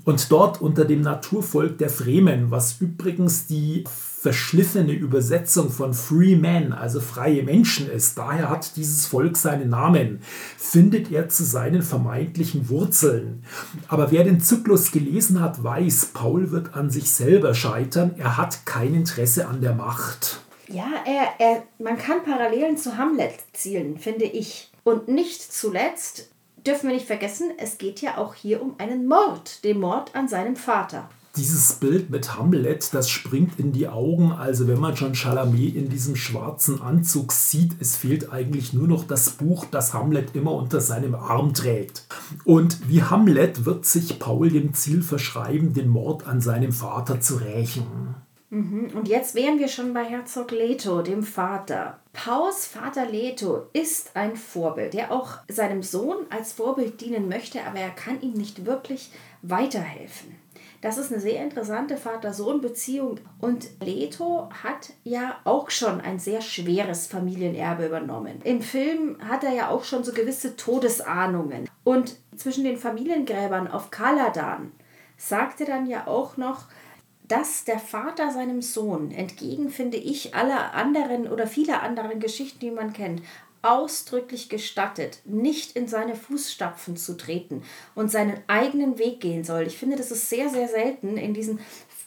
Und 0.04 0.30
dort 0.30 0.60
unter 0.60 0.84
dem 0.84 1.00
Naturvolk 1.00 1.78
der 1.78 1.90
Fremen, 1.90 2.50
was 2.50 2.80
übrigens 2.80 3.46
die 3.46 3.84
verschliffene 4.26 4.92
Übersetzung 4.92 5.70
von 5.70 5.94
Free 5.94 6.34
Men, 6.34 6.72
also 6.72 7.00
freie 7.00 7.44
Menschen 7.44 7.88
ist, 7.88 8.18
daher 8.18 8.50
hat 8.50 8.76
dieses 8.76 9.06
Volk 9.06 9.36
seinen 9.36 9.70
Namen, 9.70 10.20
findet 10.56 11.12
er 11.12 11.28
zu 11.28 11.44
seinen 11.44 11.82
vermeintlichen 11.82 12.68
Wurzeln. 12.68 13.44
Aber 13.86 14.10
wer 14.10 14.24
den 14.24 14.40
Zyklus 14.40 14.90
gelesen 14.90 15.40
hat, 15.40 15.62
weiß, 15.62 16.06
Paul 16.12 16.50
wird 16.50 16.74
an 16.74 16.90
sich 16.90 17.12
selber 17.12 17.54
scheitern, 17.54 18.16
er 18.18 18.36
hat 18.36 18.66
kein 18.66 18.94
Interesse 18.94 19.46
an 19.46 19.60
der 19.60 19.74
Macht. 19.74 20.40
Ja, 20.68 20.88
er, 21.04 21.28
er, 21.38 21.62
man 21.78 21.96
kann 21.96 22.24
Parallelen 22.24 22.76
zu 22.76 22.96
Hamlet 22.96 23.34
zielen, 23.52 23.98
finde 23.98 24.24
ich. 24.24 24.72
Und 24.82 25.06
nicht 25.06 25.52
zuletzt 25.52 26.30
dürfen 26.66 26.88
wir 26.88 26.94
nicht 26.94 27.06
vergessen, 27.06 27.52
es 27.58 27.78
geht 27.78 28.00
ja 28.00 28.18
auch 28.18 28.34
hier 28.34 28.60
um 28.60 28.74
einen 28.78 29.06
Mord, 29.06 29.62
den 29.64 29.80
Mord 29.80 30.14
an 30.14 30.28
seinem 30.28 30.56
Vater. 30.56 31.08
Dieses 31.36 31.74
Bild 31.74 32.08
mit 32.08 32.38
Hamlet, 32.38 32.94
das 32.94 33.10
springt 33.10 33.60
in 33.60 33.70
die 33.70 33.88
Augen. 33.88 34.32
Also 34.32 34.68
wenn 34.68 34.80
man 34.80 34.96
schon 34.96 35.14
Chalamet 35.14 35.76
in 35.76 35.90
diesem 35.90 36.16
schwarzen 36.16 36.80
Anzug 36.80 37.30
sieht, 37.30 37.72
es 37.78 37.94
fehlt 37.94 38.32
eigentlich 38.32 38.72
nur 38.72 38.88
noch 38.88 39.04
das 39.04 39.30
Buch, 39.30 39.66
das 39.70 39.92
Hamlet 39.92 40.34
immer 40.34 40.52
unter 40.52 40.80
seinem 40.80 41.14
Arm 41.14 41.52
trägt. 41.52 42.06
Und 42.44 42.88
wie 42.88 43.02
Hamlet 43.02 43.66
wird 43.66 43.84
sich 43.84 44.18
Paul 44.18 44.48
dem 44.48 44.72
Ziel 44.72 45.02
verschreiben, 45.02 45.74
den 45.74 45.90
Mord 45.90 46.26
an 46.26 46.40
seinem 46.40 46.72
Vater 46.72 47.20
zu 47.20 47.36
rächen. 47.36 48.14
Mhm. 48.50 48.92
Und 48.94 49.08
jetzt 49.08 49.34
wären 49.34 49.58
wir 49.58 49.68
schon 49.68 49.92
bei 49.92 50.04
Herzog 50.04 50.50
Leto, 50.50 51.02
dem 51.02 51.22
Vater. 51.22 52.00
Pauls 52.12 52.66
Vater 52.66 53.06
Leto 53.06 53.66
ist 53.72 54.14
ein 54.14 54.36
Vorbild, 54.36 54.94
der 54.94 55.12
auch 55.12 55.38
seinem 55.48 55.82
Sohn 55.82 56.26
als 56.30 56.52
Vorbild 56.52 57.00
dienen 57.00 57.28
möchte, 57.28 57.62
aber 57.64 57.80
er 57.80 57.90
kann 57.90 58.20
ihm 58.20 58.32
nicht 58.32 58.64
wirklich 58.64 59.10
weiterhelfen. 59.42 60.36
Das 60.80 60.98
ist 60.98 61.10
eine 61.10 61.20
sehr 61.20 61.42
interessante 61.42 61.96
Vater-Sohn-Beziehung. 61.96 63.18
Und 63.40 63.66
Leto 63.80 64.48
hat 64.62 64.92
ja 65.04 65.40
auch 65.44 65.70
schon 65.70 66.00
ein 66.00 66.18
sehr 66.18 66.40
schweres 66.40 67.06
Familienerbe 67.06 67.86
übernommen. 67.86 68.40
Im 68.44 68.60
Film 68.60 69.16
hat 69.26 69.42
er 69.42 69.52
ja 69.52 69.70
auch 69.70 69.84
schon 69.84 70.04
so 70.04 70.12
gewisse 70.12 70.54
Todesahnungen. 70.54 71.68
Und 71.82 72.16
zwischen 72.36 72.64
den 72.64 72.76
Familiengräbern 72.76 73.68
auf 73.68 73.90
Kaladan 73.90 74.72
sagt 75.16 75.60
er 75.60 75.66
dann 75.66 75.86
ja 75.86 76.06
auch 76.06 76.36
noch, 76.36 76.66
dass 77.28 77.64
der 77.64 77.78
Vater 77.78 78.30
seinem 78.30 78.62
Sohn, 78.62 79.10
entgegen 79.10 79.70
finde 79.70 79.96
ich 79.96 80.34
aller 80.34 80.74
anderen 80.74 81.28
oder 81.28 81.46
vieler 81.46 81.82
anderen 81.82 82.20
Geschichten, 82.20 82.60
die 82.60 82.70
man 82.70 82.92
kennt, 82.92 83.22
ausdrücklich 83.62 84.48
gestattet, 84.48 85.20
nicht 85.24 85.74
in 85.76 85.88
seine 85.88 86.14
Fußstapfen 86.14 86.96
zu 86.96 87.16
treten 87.16 87.62
und 87.94 88.10
seinen 88.10 88.38
eigenen 88.46 88.98
Weg 88.98 89.20
gehen 89.20 89.42
soll. 89.42 89.62
Ich 89.62 89.76
finde, 89.76 89.96
das 89.96 90.12
ist 90.12 90.28
sehr, 90.28 90.48
sehr 90.48 90.68
selten 90.68 91.16
in 91.16 91.34
diesen 91.34 91.58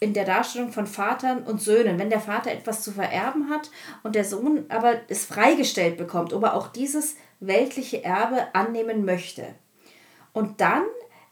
in 0.01 0.13
der 0.13 0.23
Darstellung 0.23 0.71
von 0.71 0.87
Vatern 0.87 1.43
und 1.43 1.61
Söhnen, 1.61 1.99
wenn 1.99 2.09
der 2.09 2.21
Vater 2.21 2.51
etwas 2.51 2.83
zu 2.83 2.91
vererben 2.93 3.49
hat 3.49 3.69
und 4.01 4.15
der 4.15 4.23
Sohn 4.23 4.65
aber 4.69 5.01
es 5.09 5.25
freigestellt 5.25 5.97
bekommt, 5.97 6.31
ob 6.31 6.43
er 6.43 6.55
auch 6.55 6.69
dieses 6.69 7.17
weltliche 7.41 8.03
Erbe 8.03 8.47
annehmen 8.53 9.03
möchte. 9.03 9.55
Und 10.31 10.61
dann 10.61 10.83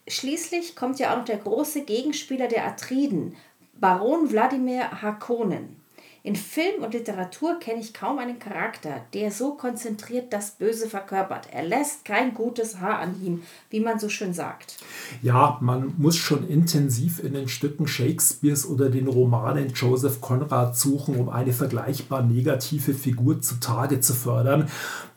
schließlich 0.06 0.76
kommt 0.76 1.00
ja 1.00 1.14
auch 1.14 1.18
noch 1.20 1.26
der 1.26 1.38
große 1.38 1.84
Gegenspieler 1.84 2.48
der 2.48 2.66
Atriden, 2.66 3.38
Baron 3.80 4.32
Wladimir 4.32 5.02
Hakonen. 5.02 5.78
In 6.24 6.36
Film 6.36 6.84
und 6.84 6.94
Literatur 6.94 7.58
kenne 7.58 7.80
ich 7.80 7.94
kaum 7.94 8.20
einen 8.20 8.38
Charakter, 8.38 9.02
der 9.14 9.32
so 9.32 9.54
konzentriert 9.54 10.34
das 10.34 10.52
Böse 10.52 10.90
verkörpert. 10.90 11.48
Er 11.54 11.64
lässt 11.64 12.04
kein 12.04 12.34
gutes 12.34 12.82
Haar 12.82 13.00
an 13.00 13.16
ihm, 13.24 13.44
wie 13.70 13.80
man 13.80 13.98
so 13.98 14.10
schön 14.10 14.34
sagt. 14.34 14.76
Ja, 15.22 15.58
man 15.62 15.94
muss 15.98 16.18
schon 16.18 16.46
intensiv 16.50 17.24
in 17.24 17.32
den 17.32 17.48
Stücken 17.48 17.88
Shakespeares 17.88 18.68
oder 18.68 18.90
den 18.90 19.08
Romanen 19.08 19.70
Joseph 19.70 20.20
Conrad 20.20 20.76
suchen, 20.76 21.16
um 21.16 21.30
eine 21.30 21.54
vergleichbar 21.54 22.24
negative 22.24 22.94
Figur 22.94 23.42
zutage 23.42 24.02
zu 24.02 24.14
fördern. 24.14 24.70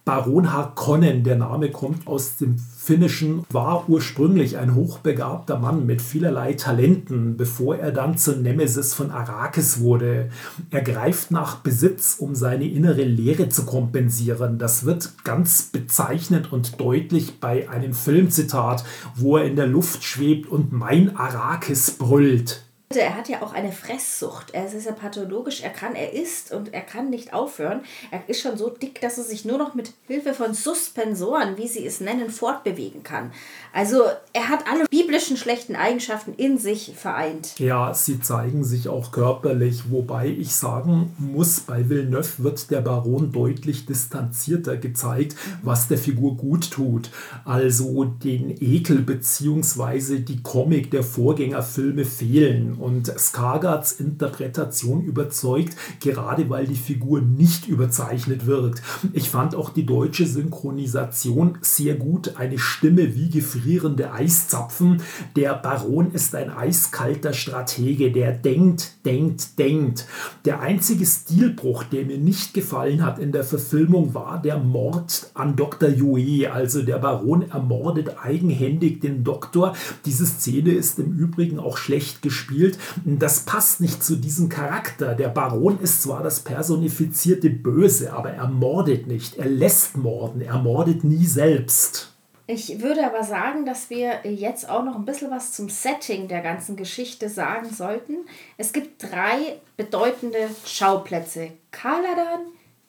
Baron 0.05 0.53
Harkonnen, 0.53 1.25
der 1.25 1.37
Name 1.37 1.71
kommt 1.71 2.07
aus 2.07 2.37
dem 2.37 2.57
Finnischen, 2.59 3.45
war 3.51 3.89
ursprünglich 3.89 4.57
ein 4.57 4.75
hochbegabter 4.75 5.59
Mann 5.59 5.85
mit 5.85 6.01
vielerlei 6.01 6.55
Talenten, 6.55 7.37
bevor 7.37 7.77
er 7.77 7.93
dann 7.93 8.17
zur 8.17 8.37
Nemesis 8.37 8.95
von 8.95 9.11
Arrakis 9.11 9.81
wurde. 9.81 10.31
Er 10.71 10.81
greift 10.81 11.31
nach 11.31 11.57
Besitz, 11.57 12.17
um 12.19 12.35
seine 12.35 12.67
innere 12.67 13.05
Leere 13.05 13.51
zu 13.51 13.67
kompensieren. 13.67 14.59
Das 14.59 14.87
wird 14.87 15.25
ganz 15.25 15.65
bezeichnend 15.65 16.51
und 16.53 16.81
deutlich 16.81 17.39
bei 17.39 17.69
einem 17.69 17.93
Filmzitat, 17.93 18.85
wo 19.15 19.37
er 19.37 19.45
in 19.45 19.57
der 19.57 19.67
Luft 19.67 20.03
schwebt 20.03 20.51
und 20.51 20.73
mein 20.73 21.17
Arrakis 21.17 21.93
brüllt. 21.93 22.65
Er 22.93 23.17
hat 23.17 23.29
ja 23.29 23.41
auch 23.43 23.53
eine 23.53 23.71
Fresssucht. 23.71 24.51
Er 24.51 24.67
ist 24.67 24.85
ja 24.85 24.91
pathologisch. 24.91 25.61
Er 25.61 25.71
kann, 25.71 25.95
er 25.95 26.13
isst 26.13 26.53
und 26.53 26.75
er 26.75 26.81
kann 26.81 27.09
nicht 27.09 27.33
aufhören. 27.33 27.83
Er 28.11 28.29
ist 28.29 28.41
schon 28.41 28.59
so 28.59 28.69
dick, 28.69 29.01
dass 29.01 29.17
er 29.17 29.23
sich 29.23 29.45
nur 29.45 29.59
noch 29.59 29.77
mit 29.77 29.93
Hilfe 30.09 30.35
von 30.35 30.55
Suspensoren, 30.55 31.57
wie 31.57 31.69
sie 31.69 31.87
es 31.87 32.01
nennen, 32.01 32.31
fortbewegen 32.31 33.05
kann. 33.05 33.31
Also 33.73 34.03
er 34.33 34.49
hat 34.49 34.65
alle 34.69 34.87
biblischen 34.91 35.37
schlechten 35.37 35.77
Eigenschaften 35.77 36.35
in 36.35 36.59
sich 36.59 36.93
vereint. 36.97 37.61
Ja, 37.61 37.95
sie 37.95 38.21
zeigen 38.21 38.65
sich 38.65 38.89
auch 38.89 39.13
körperlich, 39.13 39.93
wobei 39.93 40.27
ich 40.27 40.53
sagen 40.53 41.15
muss, 41.17 41.61
bei 41.61 41.89
Villeneuve 41.89 42.43
wird 42.43 42.73
der 42.73 42.81
Baron 42.81 43.31
deutlich 43.31 43.87
distanzierter 43.87 44.77
gezeigt, 44.77 45.37
was 45.63 45.87
der 45.87 45.99
Figur 45.99 46.37
gut 46.37 46.73
tut. 46.73 47.11
Also 47.45 48.05
den 48.05 48.51
Ekel 48.61 49.03
bzw. 49.03 50.19
die 50.19 50.43
Komik 50.43 50.91
der 50.91 51.05
Vorgängerfilme 51.05 52.05
fehlen 52.05 52.79
und 52.81 53.07
Skagards 53.19 53.93
Interpretation 53.93 55.03
überzeugt, 55.03 55.77
gerade 56.01 56.49
weil 56.49 56.67
die 56.67 56.75
Figur 56.75 57.21
nicht 57.21 57.69
überzeichnet 57.69 58.47
wirkt. 58.47 58.83
Ich 59.13 59.29
fand 59.29 59.55
auch 59.55 59.71
die 59.71 59.87
deutsche 59.87 60.27
Synchronisation 60.27 61.59
sehr 61.61 61.95
gut. 61.95 62.37
Eine 62.37 62.59
Stimme 62.59 63.15
wie 63.15 63.31
gefrierende 63.31 64.13
Eiszapfen. 64.13 65.03
Der 65.37 65.55
Baron 65.55 66.13
ist 66.13 66.35
ein 66.35 66.51
eiskalter 66.51 67.33
Stratege, 67.33 68.11
der 68.11 68.33
denkt, 68.33 68.93
denkt, 69.05 69.59
denkt. 69.59 70.07
Der 70.45 70.61
einzige 70.61 71.07
Stilbruch, 71.07 71.85
der 71.85 72.05
mir 72.05 72.19
nicht 72.19 72.55
gefallen 72.55 73.05
hat 73.05 73.19
in 73.19 73.33
der 73.33 73.45
Verfilmung, 73.45 74.15
war 74.15 74.41
der 74.41 74.59
Mord 74.59 75.31
an 75.35 75.57
Dr. 75.57 75.91
Joe. 75.91 76.51
Also 76.51 76.83
der 76.83 76.99
Baron 76.99 77.51
ermordet 77.51 78.17
eigenhändig 78.23 79.01
den 79.01 79.25
Doktor. 79.25 79.75
Diese 80.05 80.27
Szene 80.27 80.73
ist 80.73 80.99
im 80.99 81.13
Übrigen 81.17 81.59
auch 81.59 81.77
schlecht 81.77 82.23
gespielt 82.23 82.70
spielt, 82.71 83.23
das 83.23 83.41
passt 83.41 83.81
nicht 83.81 84.03
zu 84.03 84.17
diesem 84.17 84.49
Charakter. 84.49 85.15
Der 85.15 85.29
Baron 85.29 85.81
ist 85.81 86.03
zwar 86.03 86.23
das 86.23 86.41
personifizierte 86.41 87.51
Böse, 87.51 88.13
aber 88.13 88.31
er 88.31 88.49
mordet 88.49 89.07
nicht, 89.07 89.37
er 89.37 89.47
lässt 89.47 89.97
morden, 89.97 90.41
er 90.41 90.59
mordet 90.59 91.05
nie 91.05 91.25
selbst. 91.25 92.13
Ich 92.47 92.81
würde 92.83 93.07
aber 93.07 93.23
sagen, 93.23 93.65
dass 93.65 93.91
wir 93.91 94.23
jetzt 94.25 94.69
auch 94.69 94.85
noch 94.85 94.97
ein 94.97 95.05
bisschen 95.05 95.31
was 95.31 95.53
zum 95.53 95.69
Setting 95.69 96.27
der 96.27 96.41
ganzen 96.41 96.75
Geschichte 96.75 97.29
sagen 97.29 97.71
sollten. 97.71 98.17
Es 98.57 98.73
gibt 98.73 99.01
drei 99.01 99.61
bedeutende 99.77 100.49
Schauplätze. 100.67 101.53
Kaladan, 101.71 102.41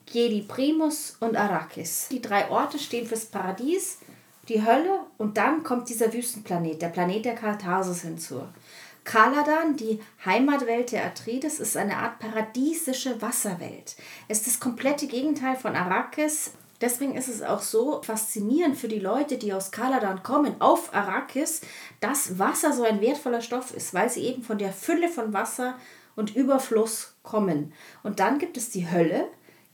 Jedi 0.10 0.42
Primus 0.42 1.16
und 1.20 1.38
Arrakis. 1.38 2.08
Die 2.12 2.24
drei 2.24 2.50
Orte 2.50 2.80
stehen 2.80 3.06
fürs 3.06 3.26
Paradies, 3.26 4.00
die 4.50 4.66
Hölle 4.66 5.02
und 5.20 5.38
dann 5.38 5.62
kommt 5.62 5.90
dieser 5.90 6.12
Wüstenplanet, 6.12 6.82
der 6.82 6.90
Planet 6.90 7.26
der 7.26 7.36
Karthasis 7.36 8.02
hinzu. 8.02 8.42
Kaladan, 9.04 9.76
die 9.78 10.00
Heimatwelt 10.26 10.92
der 10.92 11.06
Atreides, 11.06 11.60
ist 11.60 11.76
eine 11.76 11.98
Art 11.98 12.20
paradiesische 12.20 13.22
Wasserwelt. 13.22 13.96
Es 14.28 14.40
ist 14.40 14.48
das 14.48 14.60
komplette 14.60 15.08
Gegenteil 15.08 15.56
von 15.56 15.76
Arrakis. 15.76 16.52
Deswegen 16.82 17.16
ist 17.16 17.28
es 17.28 17.44
auch 17.44 17.62
so 17.62 18.02
faszinierend 18.02 18.76
für 18.76 18.88
die 18.88 19.00
Leute, 19.00 19.38
die 19.38 19.54
aus 19.54 19.72
Kaladan 19.72 20.24
kommen, 20.24 20.60
auf 20.60 20.94
Arrakis, 20.94 21.62
dass 22.00 22.40
Wasser 22.40 22.74
so 22.74 22.84
ein 22.84 23.02
wertvoller 23.02 23.42
Stoff 23.42 23.74
ist, 23.74 23.94
weil 23.94 24.10
sie 24.10 24.24
eben 24.24 24.44
von 24.44 24.58
der 24.58 24.74
Fülle 24.74 25.10
von 25.10 25.32
Wasser 25.34 25.76
und 26.16 26.36
Überfluss 26.36 27.14
kommen. 27.24 27.74
Und 28.04 28.20
dann 28.20 28.40
gibt 28.40 28.58
es 28.58 28.70
die 28.70 28.90
Hölle, 28.90 29.28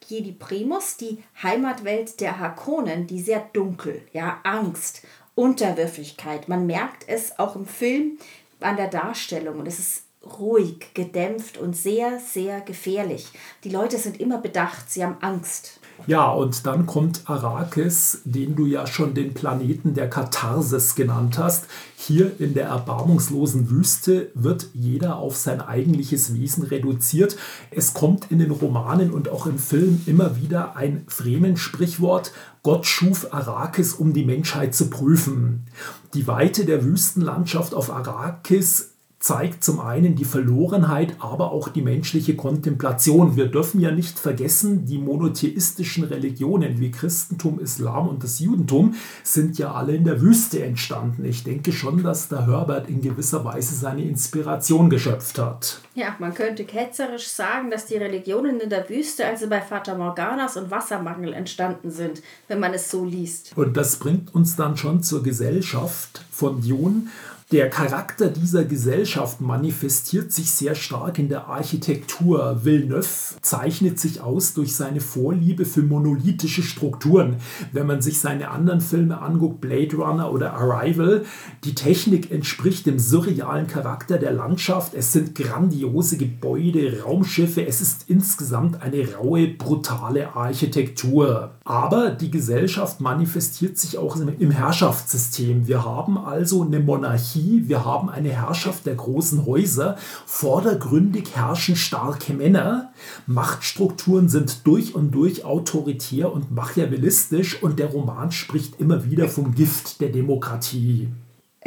Jedi 0.06 0.32
Primus, 0.32 0.98
die 0.98 1.24
Heimatwelt 1.42 2.20
der 2.20 2.40
Hakonen, 2.40 3.08
die 3.08 3.22
sehr 3.22 3.40
dunkel, 3.54 4.02
ja, 4.14 4.40
Angst, 4.44 5.04
Unterwürfigkeit. 5.36 6.48
Man 6.48 6.66
merkt 6.66 7.08
es 7.08 7.40
auch 7.40 7.56
im 7.56 7.66
Film 7.66 8.18
an 8.60 8.78
der 8.78 8.88
Darstellung 8.88 9.60
und 9.60 9.68
es 9.68 9.80
ist 9.80 10.04
ruhig, 10.40 10.94
gedämpft 10.94 11.58
und 11.58 11.76
sehr, 11.76 12.20
sehr 12.20 12.62
gefährlich. 12.62 13.28
Die 13.64 13.70
Leute 13.70 13.98
sind 13.98 14.20
immer 14.20 14.40
bedacht, 14.40 14.90
sie 14.90 15.04
haben 15.04 15.18
Angst. 15.22 15.77
Ja, 16.06 16.30
und 16.30 16.66
dann 16.66 16.86
kommt 16.86 17.22
Arrakis, 17.26 18.22
den 18.24 18.56
du 18.56 18.66
ja 18.66 18.88
schon 18.88 19.14
den 19.14 19.34
Planeten 19.34 19.94
der 19.94 20.10
Katharsis 20.10 20.96
genannt 20.96 21.38
hast. 21.38 21.66
Hier 21.96 22.40
in 22.40 22.54
der 22.54 22.68
erbarmungslosen 22.68 23.70
Wüste 23.70 24.32
wird 24.34 24.70
jeder 24.74 25.18
auf 25.18 25.36
sein 25.36 25.60
eigentliches 25.60 26.34
Wesen 26.34 26.64
reduziert. 26.64 27.36
Es 27.72 27.94
kommt 27.94 28.32
in 28.32 28.40
den 28.40 28.52
Romanen 28.52 29.12
und 29.12 29.30
auch 29.30 29.48
im 29.48 29.58
Film 29.58 30.02
immer 30.06 30.38
wieder 30.38 30.78
ein 30.78 31.04
Fremen-Sprichwort. 31.08 32.32
Gott 32.64 32.86
schuf 32.86 33.34
Arrakis, 33.34 33.94
um 33.94 34.14
die 34.14 34.26
Menschheit 34.26 34.76
zu 34.76 34.90
prüfen. 34.90 35.66
Die 36.14 36.28
Weite 36.28 36.66
der 36.66 36.86
Wüstenlandschaft 36.86 37.74
auf 37.74 37.92
Arrakis 37.92 38.97
zeigt 39.20 39.64
zum 39.64 39.80
einen 39.80 40.16
die 40.16 40.26
Verlorenheit, 40.26 41.16
aber 41.20 41.52
auch 41.52 41.70
die 41.70 41.82
menschliche 41.82 42.36
Kontemplation. 42.36 43.36
Wir 43.36 43.48
dürfen 43.48 43.82
ja 43.82 43.92
nicht 43.92 44.20
vergessen, 44.20 44.86
die 44.86 45.00
monotheistischen 45.00 46.04
Religionen 46.04 46.80
wie 46.80 46.92
Christentum, 46.92 47.60
Islam 47.60 48.08
und 48.08 48.24
das 48.24 48.40
Judentum 48.40 48.94
sind 49.24 49.58
ja 49.58 49.74
alle 49.74 49.96
in 49.96 50.04
der 50.04 50.22
Wüste 50.22 50.64
entstanden. 50.64 51.26
Ich 51.26 51.44
denke 51.44 51.72
schon, 51.72 52.04
dass 52.04 52.30
der 52.30 52.46
Herbert 52.46 52.90
in 52.90 53.02
gewisser 53.02 53.44
Weise 53.44 53.74
seine 53.74 54.04
Inspiration 54.04 54.90
geschöpft 54.90 55.40
hat. 55.40 55.82
Ja, 55.96 56.16
man 56.20 56.36
könnte 56.36 56.64
ketzerisch 56.64 57.28
sagen, 57.28 57.72
dass 57.72 57.88
die 57.88 57.98
Religionen 57.98 58.60
in 58.60 58.70
der 58.70 58.88
Wüste, 58.88 59.26
also 59.26 59.50
bei 59.50 59.62
Fata 59.62 59.98
Morganas 59.98 60.58
und 60.58 60.70
Wassermangel 60.70 61.34
entstanden 61.34 61.90
sind, 61.90 62.22
wenn 62.48 62.60
man 62.60 62.74
es 62.76 62.92
so 62.92 63.04
liest. 63.04 63.54
Und 63.56 63.76
das 63.76 63.96
bringt 63.96 64.36
uns 64.36 64.56
dann 64.56 64.78
schon 64.78 65.02
zur 65.02 65.24
Gesellschaft 65.24 66.24
von 66.30 66.62
Dune 66.62 67.08
der 67.54 67.70
Charakter 67.70 68.28
dieser 68.28 68.66
Gesellschaft 68.66 69.40
manifestiert 69.40 70.34
sich 70.34 70.52
sehr 70.52 70.76
stark 70.76 71.18
in 71.18 71.30
der 71.30 71.48
Architektur. 71.48 72.66
Villeneuve 72.66 73.08
zeichnet 73.42 74.02
sich 74.02 74.20
aus 74.20 74.54
durch 74.54 74.76
seine 74.76 75.00
Vorliebe 75.00 75.64
für 75.64 75.82
monolithische 75.82 76.62
Strukturen. 76.62 77.38
Wenn 77.72 77.88
man 77.88 78.02
sich 78.02 78.20
seine 78.20 78.50
anderen 78.50 78.82
Filme 78.82 79.22
anguckt, 79.22 79.62
Blade 79.62 79.96
Runner 79.96 80.30
oder 80.30 80.56
Arrival, 80.56 81.24
die 81.64 81.74
Technik 81.74 82.32
entspricht 82.32 82.86
dem 82.86 83.00
surrealen 83.00 83.68
Charakter 83.68 84.18
der 84.18 84.34
Landschaft. 84.34 84.94
Es 84.94 85.14
sind 85.14 85.34
grandiose 85.34 86.18
Gebäude, 86.18 87.02
Raumschiffe. 87.04 87.66
Es 87.66 87.80
ist 87.80 88.10
insgesamt 88.10 88.82
eine 88.82 89.14
raue, 89.14 89.48
brutale 89.48 90.36
Architektur. 90.36 91.57
Aber 91.68 92.12
die 92.12 92.32
Gesellschaft 92.32 93.02
manifestiert 93.02 93.78
sich 93.78 93.98
auch 93.98 94.16
im 94.16 94.52
Herrschaftssystem. 94.52 95.68
Wir 95.68 95.84
haben 95.84 96.18
also 96.18 96.64
eine 96.64 96.80
Monarchie 96.80 97.68
wir 97.68 97.84
haben 97.84 98.10
eine 98.10 98.30
Herrschaft 98.30 98.86
der 98.86 98.96
großen 98.96 99.46
Häuser, 99.46 99.98
vordergründig 100.26 101.36
herrschen 101.36 101.76
starke 101.76 102.34
Männer, 102.34 102.92
Machtstrukturen 103.26 104.30
sind 104.30 104.66
durch 104.66 104.96
und 104.96 105.12
durch 105.12 105.44
autoritär 105.44 106.32
und 106.32 106.52
machiavellistisch 106.52 107.62
und 107.62 107.80
der 107.80 107.88
Roman 107.88 108.32
spricht 108.32 108.80
immer 108.80 109.06
wieder 109.06 109.28
vom 109.28 109.54
Gift 109.54 110.02
der 110.02 110.10
Demokratie. 110.10 111.10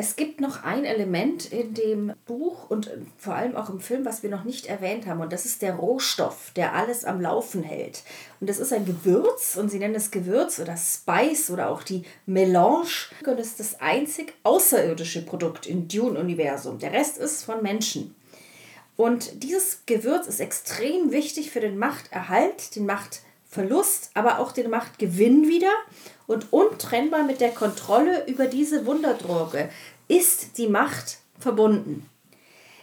Es 0.00 0.16
gibt 0.16 0.40
noch 0.40 0.64
ein 0.64 0.86
Element 0.86 1.52
in 1.52 1.74
dem 1.74 2.14
Buch 2.24 2.70
und 2.70 2.90
vor 3.18 3.34
allem 3.34 3.54
auch 3.54 3.68
im 3.68 3.80
Film, 3.80 4.06
was 4.06 4.22
wir 4.22 4.30
noch 4.30 4.44
nicht 4.44 4.64
erwähnt 4.64 5.04
haben, 5.04 5.20
und 5.20 5.30
das 5.30 5.44
ist 5.44 5.60
der 5.60 5.74
Rohstoff, 5.74 6.52
der 6.56 6.74
alles 6.74 7.04
am 7.04 7.20
Laufen 7.20 7.62
hält. 7.62 8.02
Und 8.40 8.48
das 8.48 8.60
ist 8.60 8.72
ein 8.72 8.86
Gewürz, 8.86 9.58
und 9.58 9.70
sie 9.70 9.78
nennen 9.78 9.94
es 9.94 10.10
Gewürz 10.10 10.58
oder 10.58 10.74
Spice 10.78 11.50
oder 11.50 11.68
auch 11.68 11.82
die 11.82 12.04
Melange. 12.24 13.10
Und 13.26 13.38
das 13.38 13.48
ist 13.48 13.60
das 13.60 13.80
einzig 13.82 14.32
außerirdische 14.42 15.20
Produkt 15.26 15.66
im 15.66 15.86
Dune-Universum. 15.86 16.78
Der 16.78 16.94
Rest 16.94 17.18
ist 17.18 17.44
von 17.44 17.62
Menschen. 17.62 18.14
Und 18.96 19.42
dieses 19.42 19.82
Gewürz 19.84 20.28
ist 20.28 20.40
extrem 20.40 21.12
wichtig 21.12 21.50
für 21.50 21.60
den 21.60 21.76
Machterhalt, 21.76 22.74
den 22.74 22.86
Machtverlust, 23.50 24.10
aber 24.14 24.38
auch 24.38 24.52
den 24.52 24.70
Machtgewinn 24.70 25.48
wieder 25.48 25.72
und 26.26 26.52
untrennbar 26.52 27.24
mit 27.24 27.40
der 27.40 27.50
Kontrolle 27.50 28.26
über 28.26 28.46
diese 28.46 28.86
Wunderdroge 28.86 29.70
ist 30.08 30.56
die 30.58 30.68
Macht 30.68 31.18
verbunden. 31.38 32.08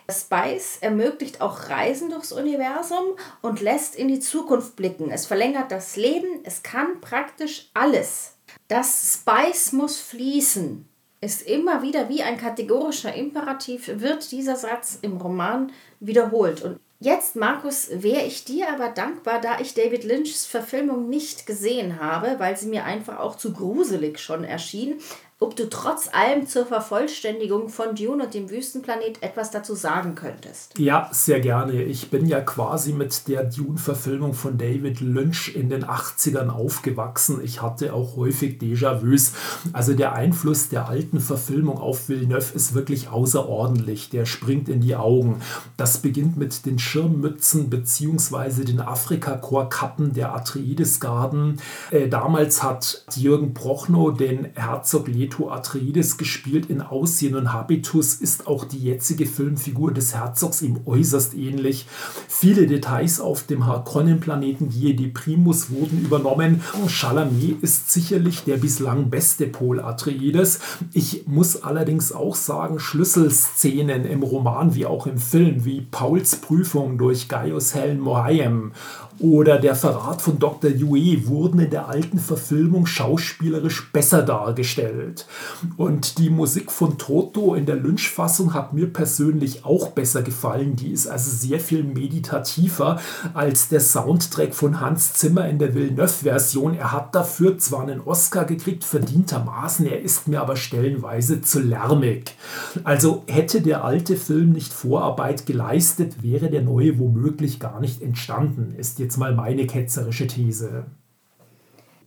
Spice 0.10 0.78
ermöglicht 0.82 1.42
auch 1.42 1.70
Reisen 1.70 2.10
durchs 2.10 2.32
Universum 2.32 3.18
und 3.42 3.62
lässt 3.62 3.96
in 3.96 4.08
die 4.08 4.20
Zukunft 4.20 4.76
blicken. 4.76 5.12
Es 5.12 5.26
verlängert 5.26 5.72
das 5.72 5.96
Leben, 5.96 6.40
es 6.44 6.64
kann 6.64 7.02
praktisch 7.02 7.70
alles. 7.74 8.36
Das 8.70 9.22
Spice 9.22 9.74
muss 9.74 9.98
fließen, 9.98 10.88
ist 11.20 11.42
immer 11.42 11.82
wieder 11.82 12.08
wie 12.08 12.24
ein 12.24 12.38
kategorischer 12.38 13.14
Imperativ, 13.14 13.90
wird 14.00 14.32
dieser 14.32 14.56
Satz 14.56 15.00
im 15.02 15.18
Roman 15.18 15.72
wiederholt. 16.00 16.62
Und 16.62 16.80
Jetzt, 17.00 17.36
Markus, 17.36 17.90
wäre 17.92 18.24
ich 18.24 18.44
dir 18.44 18.74
aber 18.74 18.90
dankbar, 18.90 19.40
da 19.40 19.60
ich 19.60 19.76
David 19.76 20.04
Lynchs 20.04 20.48
Verfilmung 20.48 21.10
nicht 21.10 21.46
gesehen 21.46 22.00
habe, 22.00 22.40
weil 22.40 22.58
sie 22.58 22.68
mir 22.68 22.86
einfach 22.86 23.20
auch 23.20 23.36
zu 23.36 23.54
gruselig 23.54 24.18
schon 24.18 24.44
erschien 24.44 25.00
ob 25.40 25.56
du 25.56 25.70
trotz 25.70 26.10
allem 26.12 26.48
zur 26.48 26.66
Vervollständigung 26.66 27.70
von 27.70 27.94
Dune 27.94 28.24
und 28.24 28.34
dem 28.34 28.50
Wüstenplanet 28.50 29.22
etwas 29.22 29.52
dazu 29.52 29.76
sagen 29.76 30.16
könntest. 30.16 30.78
Ja, 30.80 31.10
sehr 31.12 31.40
gerne. 31.42 31.84
Ich 31.84 32.10
bin 32.10 32.26
ja 32.26 32.42
quasi 32.42 32.92
mit 32.92 33.28
der 33.28 33.44
Dune-Verfilmung 33.44 34.34
von 34.34 34.58
David 34.58 35.00
Lynch 35.00 35.56
in 35.56 35.70
den 35.70 35.86
80ern 35.86 36.50
aufgewachsen. 36.50 37.40
Ich 37.44 37.62
hatte 37.62 37.94
auch 37.94 38.16
häufig 38.16 38.60
Déjà-vus. 38.60 39.34
Also 39.74 39.94
der 39.94 40.14
Einfluss 40.14 40.70
der 40.70 40.90
alten 40.90 41.20
Verfilmung 41.20 41.78
auf 41.78 42.10
Villeneuve 42.10 42.56
ist 42.56 42.74
wirklich 42.74 43.10
außerordentlich. 43.10 44.10
Der 44.10 44.26
springt 44.26 44.70
in 44.70 44.82
die 44.82 44.96
Augen. 44.96 45.40
Das 45.78 46.00
beginnt 46.00 46.38
mit 46.38 46.66
den 46.66 46.80
Schirmmützen 46.80 47.70
bzw. 47.70 48.64
den 48.64 48.82
Afrikakorpskappen 48.82 50.14
der 50.14 50.34
Atreides-Garden. 50.34 51.62
Äh, 51.92 52.08
damals 52.08 52.64
hat 52.64 53.06
Jürgen 53.16 53.54
Prochnow 53.54 54.18
den 54.18 54.50
Herzog 54.56 55.08
Leto 55.08 55.27
Atreides 55.52 56.18
gespielt 56.18 56.70
in 56.70 56.82
Aussehen 56.82 57.36
und 57.36 57.54
Habitus 57.54 58.16
ist 58.16 58.48
auch 58.48 58.66
die 58.66 58.80
jetzige 58.80 59.26
Filmfigur 59.26 59.94
des 59.94 60.16
Herzogs 60.16 60.62
ihm 60.62 60.80
äußerst 60.86 61.36
ähnlich. 61.36 61.88
Viele 62.28 62.68
Details 62.68 63.20
auf 63.20 63.44
dem 63.44 63.66
Harkonnen-Planeten 63.66 64.70
Jedi 64.70 65.08
Primus 65.08 65.70
wurden 65.70 66.02
übernommen. 66.02 66.62
Chalamet 66.88 67.62
ist 67.62 67.92
sicherlich 67.92 68.44
der 68.44 68.58
bislang 68.58 69.10
beste 69.10 69.48
Pol 69.48 69.80
Atreides. 69.80 70.60
Ich 70.94 71.28
muss 71.28 71.64
allerdings 71.64 72.12
auch 72.12 72.36
sagen, 72.36 72.80
Schlüsselszenen 72.80 74.06
im 74.06 74.24
Roman 74.24 74.76
wie 74.76 74.86
auch 74.86 75.08
im 75.08 75.18
Film, 75.18 75.66
wie 75.66 75.82
Pauls 75.82 76.38
Prüfung 76.38 76.98
durch 76.98 77.28
Gaius 77.28 77.76
Helen 77.76 78.00
Moayem 78.00 78.72
oder 79.20 79.58
Der 79.58 79.76
Verrat 79.76 80.22
von 80.22 80.40
Dr. 80.40 80.70
Yue 80.70 81.28
wurden 81.28 81.60
in 81.60 81.70
der 81.70 81.90
alten 81.90 82.20
Verfilmung 82.20 82.86
schauspielerisch 82.86 83.92
besser 83.92 84.22
dargestellt. 84.22 85.28
Und 85.76 86.18
die 86.20 86.30
Musik 86.30 86.72
von 86.72 86.98
Toto 86.98 87.56
in 87.56 87.66
der 87.66 87.76
Lynch-Fassung 87.76 88.54
hat 88.54 88.74
mir 88.74 88.92
persönlich 88.92 89.66
auch 89.66 89.90
besser 89.90 90.22
gefallen. 90.22 90.76
Die 90.76 90.92
ist 90.92 91.08
also 91.08 91.32
sehr 91.32 91.60
viel 91.60 91.84
meditativer 91.84 93.00
als 93.34 93.70
der 93.70 93.80
Soundtrack 93.80 94.54
von 94.54 94.80
Hans 94.80 95.14
Zimmer 95.14 95.48
in 95.48 95.60
der 95.60 95.74
Villeneuve-Version. 95.74 96.76
Er 96.76 96.92
hat 96.92 97.16
dafür 97.16 97.58
zwar 97.58 97.82
einen 97.82 98.02
Oscar 98.02 98.46
gekriegt, 98.46 98.84
verdientermaßen, 98.84 99.86
er 99.88 100.02
ist 100.02 100.28
mir 100.28 100.42
aber 100.42 100.56
stellenweise 100.56 101.42
zu 101.42 101.60
lärmig. 101.60 102.36
Also 102.84 103.24
hätte 103.28 103.62
der 103.62 103.84
alte 103.84 104.16
Film 104.16 104.52
nicht 104.52 104.74
Vorarbeit 104.74 105.46
geleistet, 105.46 106.22
wäre 106.22 106.50
der 106.50 106.62
neue 106.62 107.00
womöglich 107.00 107.60
gar 107.60 107.80
nicht 107.80 108.02
entstanden. 108.02 108.76
Ist 108.78 109.00
jetzt 109.08 109.18
mal 109.18 109.34
meine 109.34 109.66
ketzerische 109.66 110.28
These. 110.28 110.86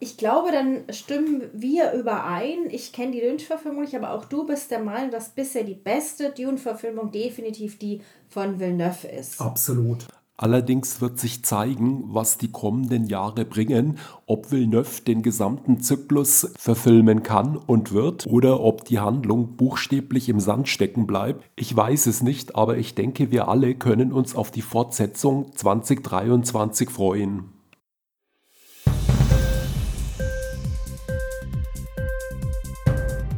Ich 0.02 0.16
glaube, 0.16 0.50
dann 0.50 0.84
stimmen 0.90 1.42
wir 1.52 1.92
überein. 1.92 2.70
Ich 2.70 2.92
kenne 2.92 3.12
die 3.12 3.20
Lynch-Verfilmung 3.20 3.82
nicht, 3.82 3.96
aber 3.96 4.12
auch 4.12 4.24
du 4.24 4.46
bist 4.46 4.70
der 4.70 4.80
Meinung, 4.80 5.10
dass 5.10 5.30
bisher 5.30 5.64
die 5.64 5.74
beste 5.74 6.30
Dune-Verfilmung 6.30 7.10
definitiv 7.10 7.78
die 7.78 8.00
von 8.28 8.58
Villeneuve 8.60 9.08
ist. 9.08 9.40
Absolut. 9.40 10.06
Allerdings 10.42 11.02
wird 11.02 11.18
sich 11.18 11.44
zeigen, 11.44 12.02
was 12.14 12.38
die 12.38 12.50
kommenden 12.50 13.04
Jahre 13.04 13.44
bringen, 13.44 13.98
ob 14.24 14.50
Villeneuve 14.50 15.02
den 15.02 15.20
gesamten 15.22 15.82
Zyklus 15.82 16.50
verfilmen 16.56 17.22
kann 17.22 17.58
und 17.58 17.92
wird 17.92 18.26
oder 18.26 18.60
ob 18.60 18.86
die 18.86 19.00
Handlung 19.00 19.58
buchstäblich 19.58 20.30
im 20.30 20.40
Sand 20.40 20.68
stecken 20.68 21.06
bleibt. 21.06 21.44
Ich 21.56 21.76
weiß 21.76 22.06
es 22.06 22.22
nicht, 22.22 22.54
aber 22.54 22.78
ich 22.78 22.94
denke, 22.94 23.30
wir 23.30 23.48
alle 23.48 23.74
können 23.74 24.14
uns 24.14 24.34
auf 24.34 24.50
die 24.50 24.62
Fortsetzung 24.62 25.54
2023 25.54 26.88
freuen. 26.88 27.50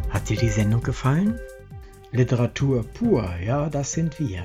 Hat 0.09 0.29
dir 0.29 0.37
die 0.37 0.51
Sendung 0.51 0.85
gefallen? 0.85 1.41
Literatur 2.13 2.85
pur, 2.85 3.29
ja, 3.45 3.69
das 3.69 3.91
sind 3.91 4.21
wir. 4.21 4.45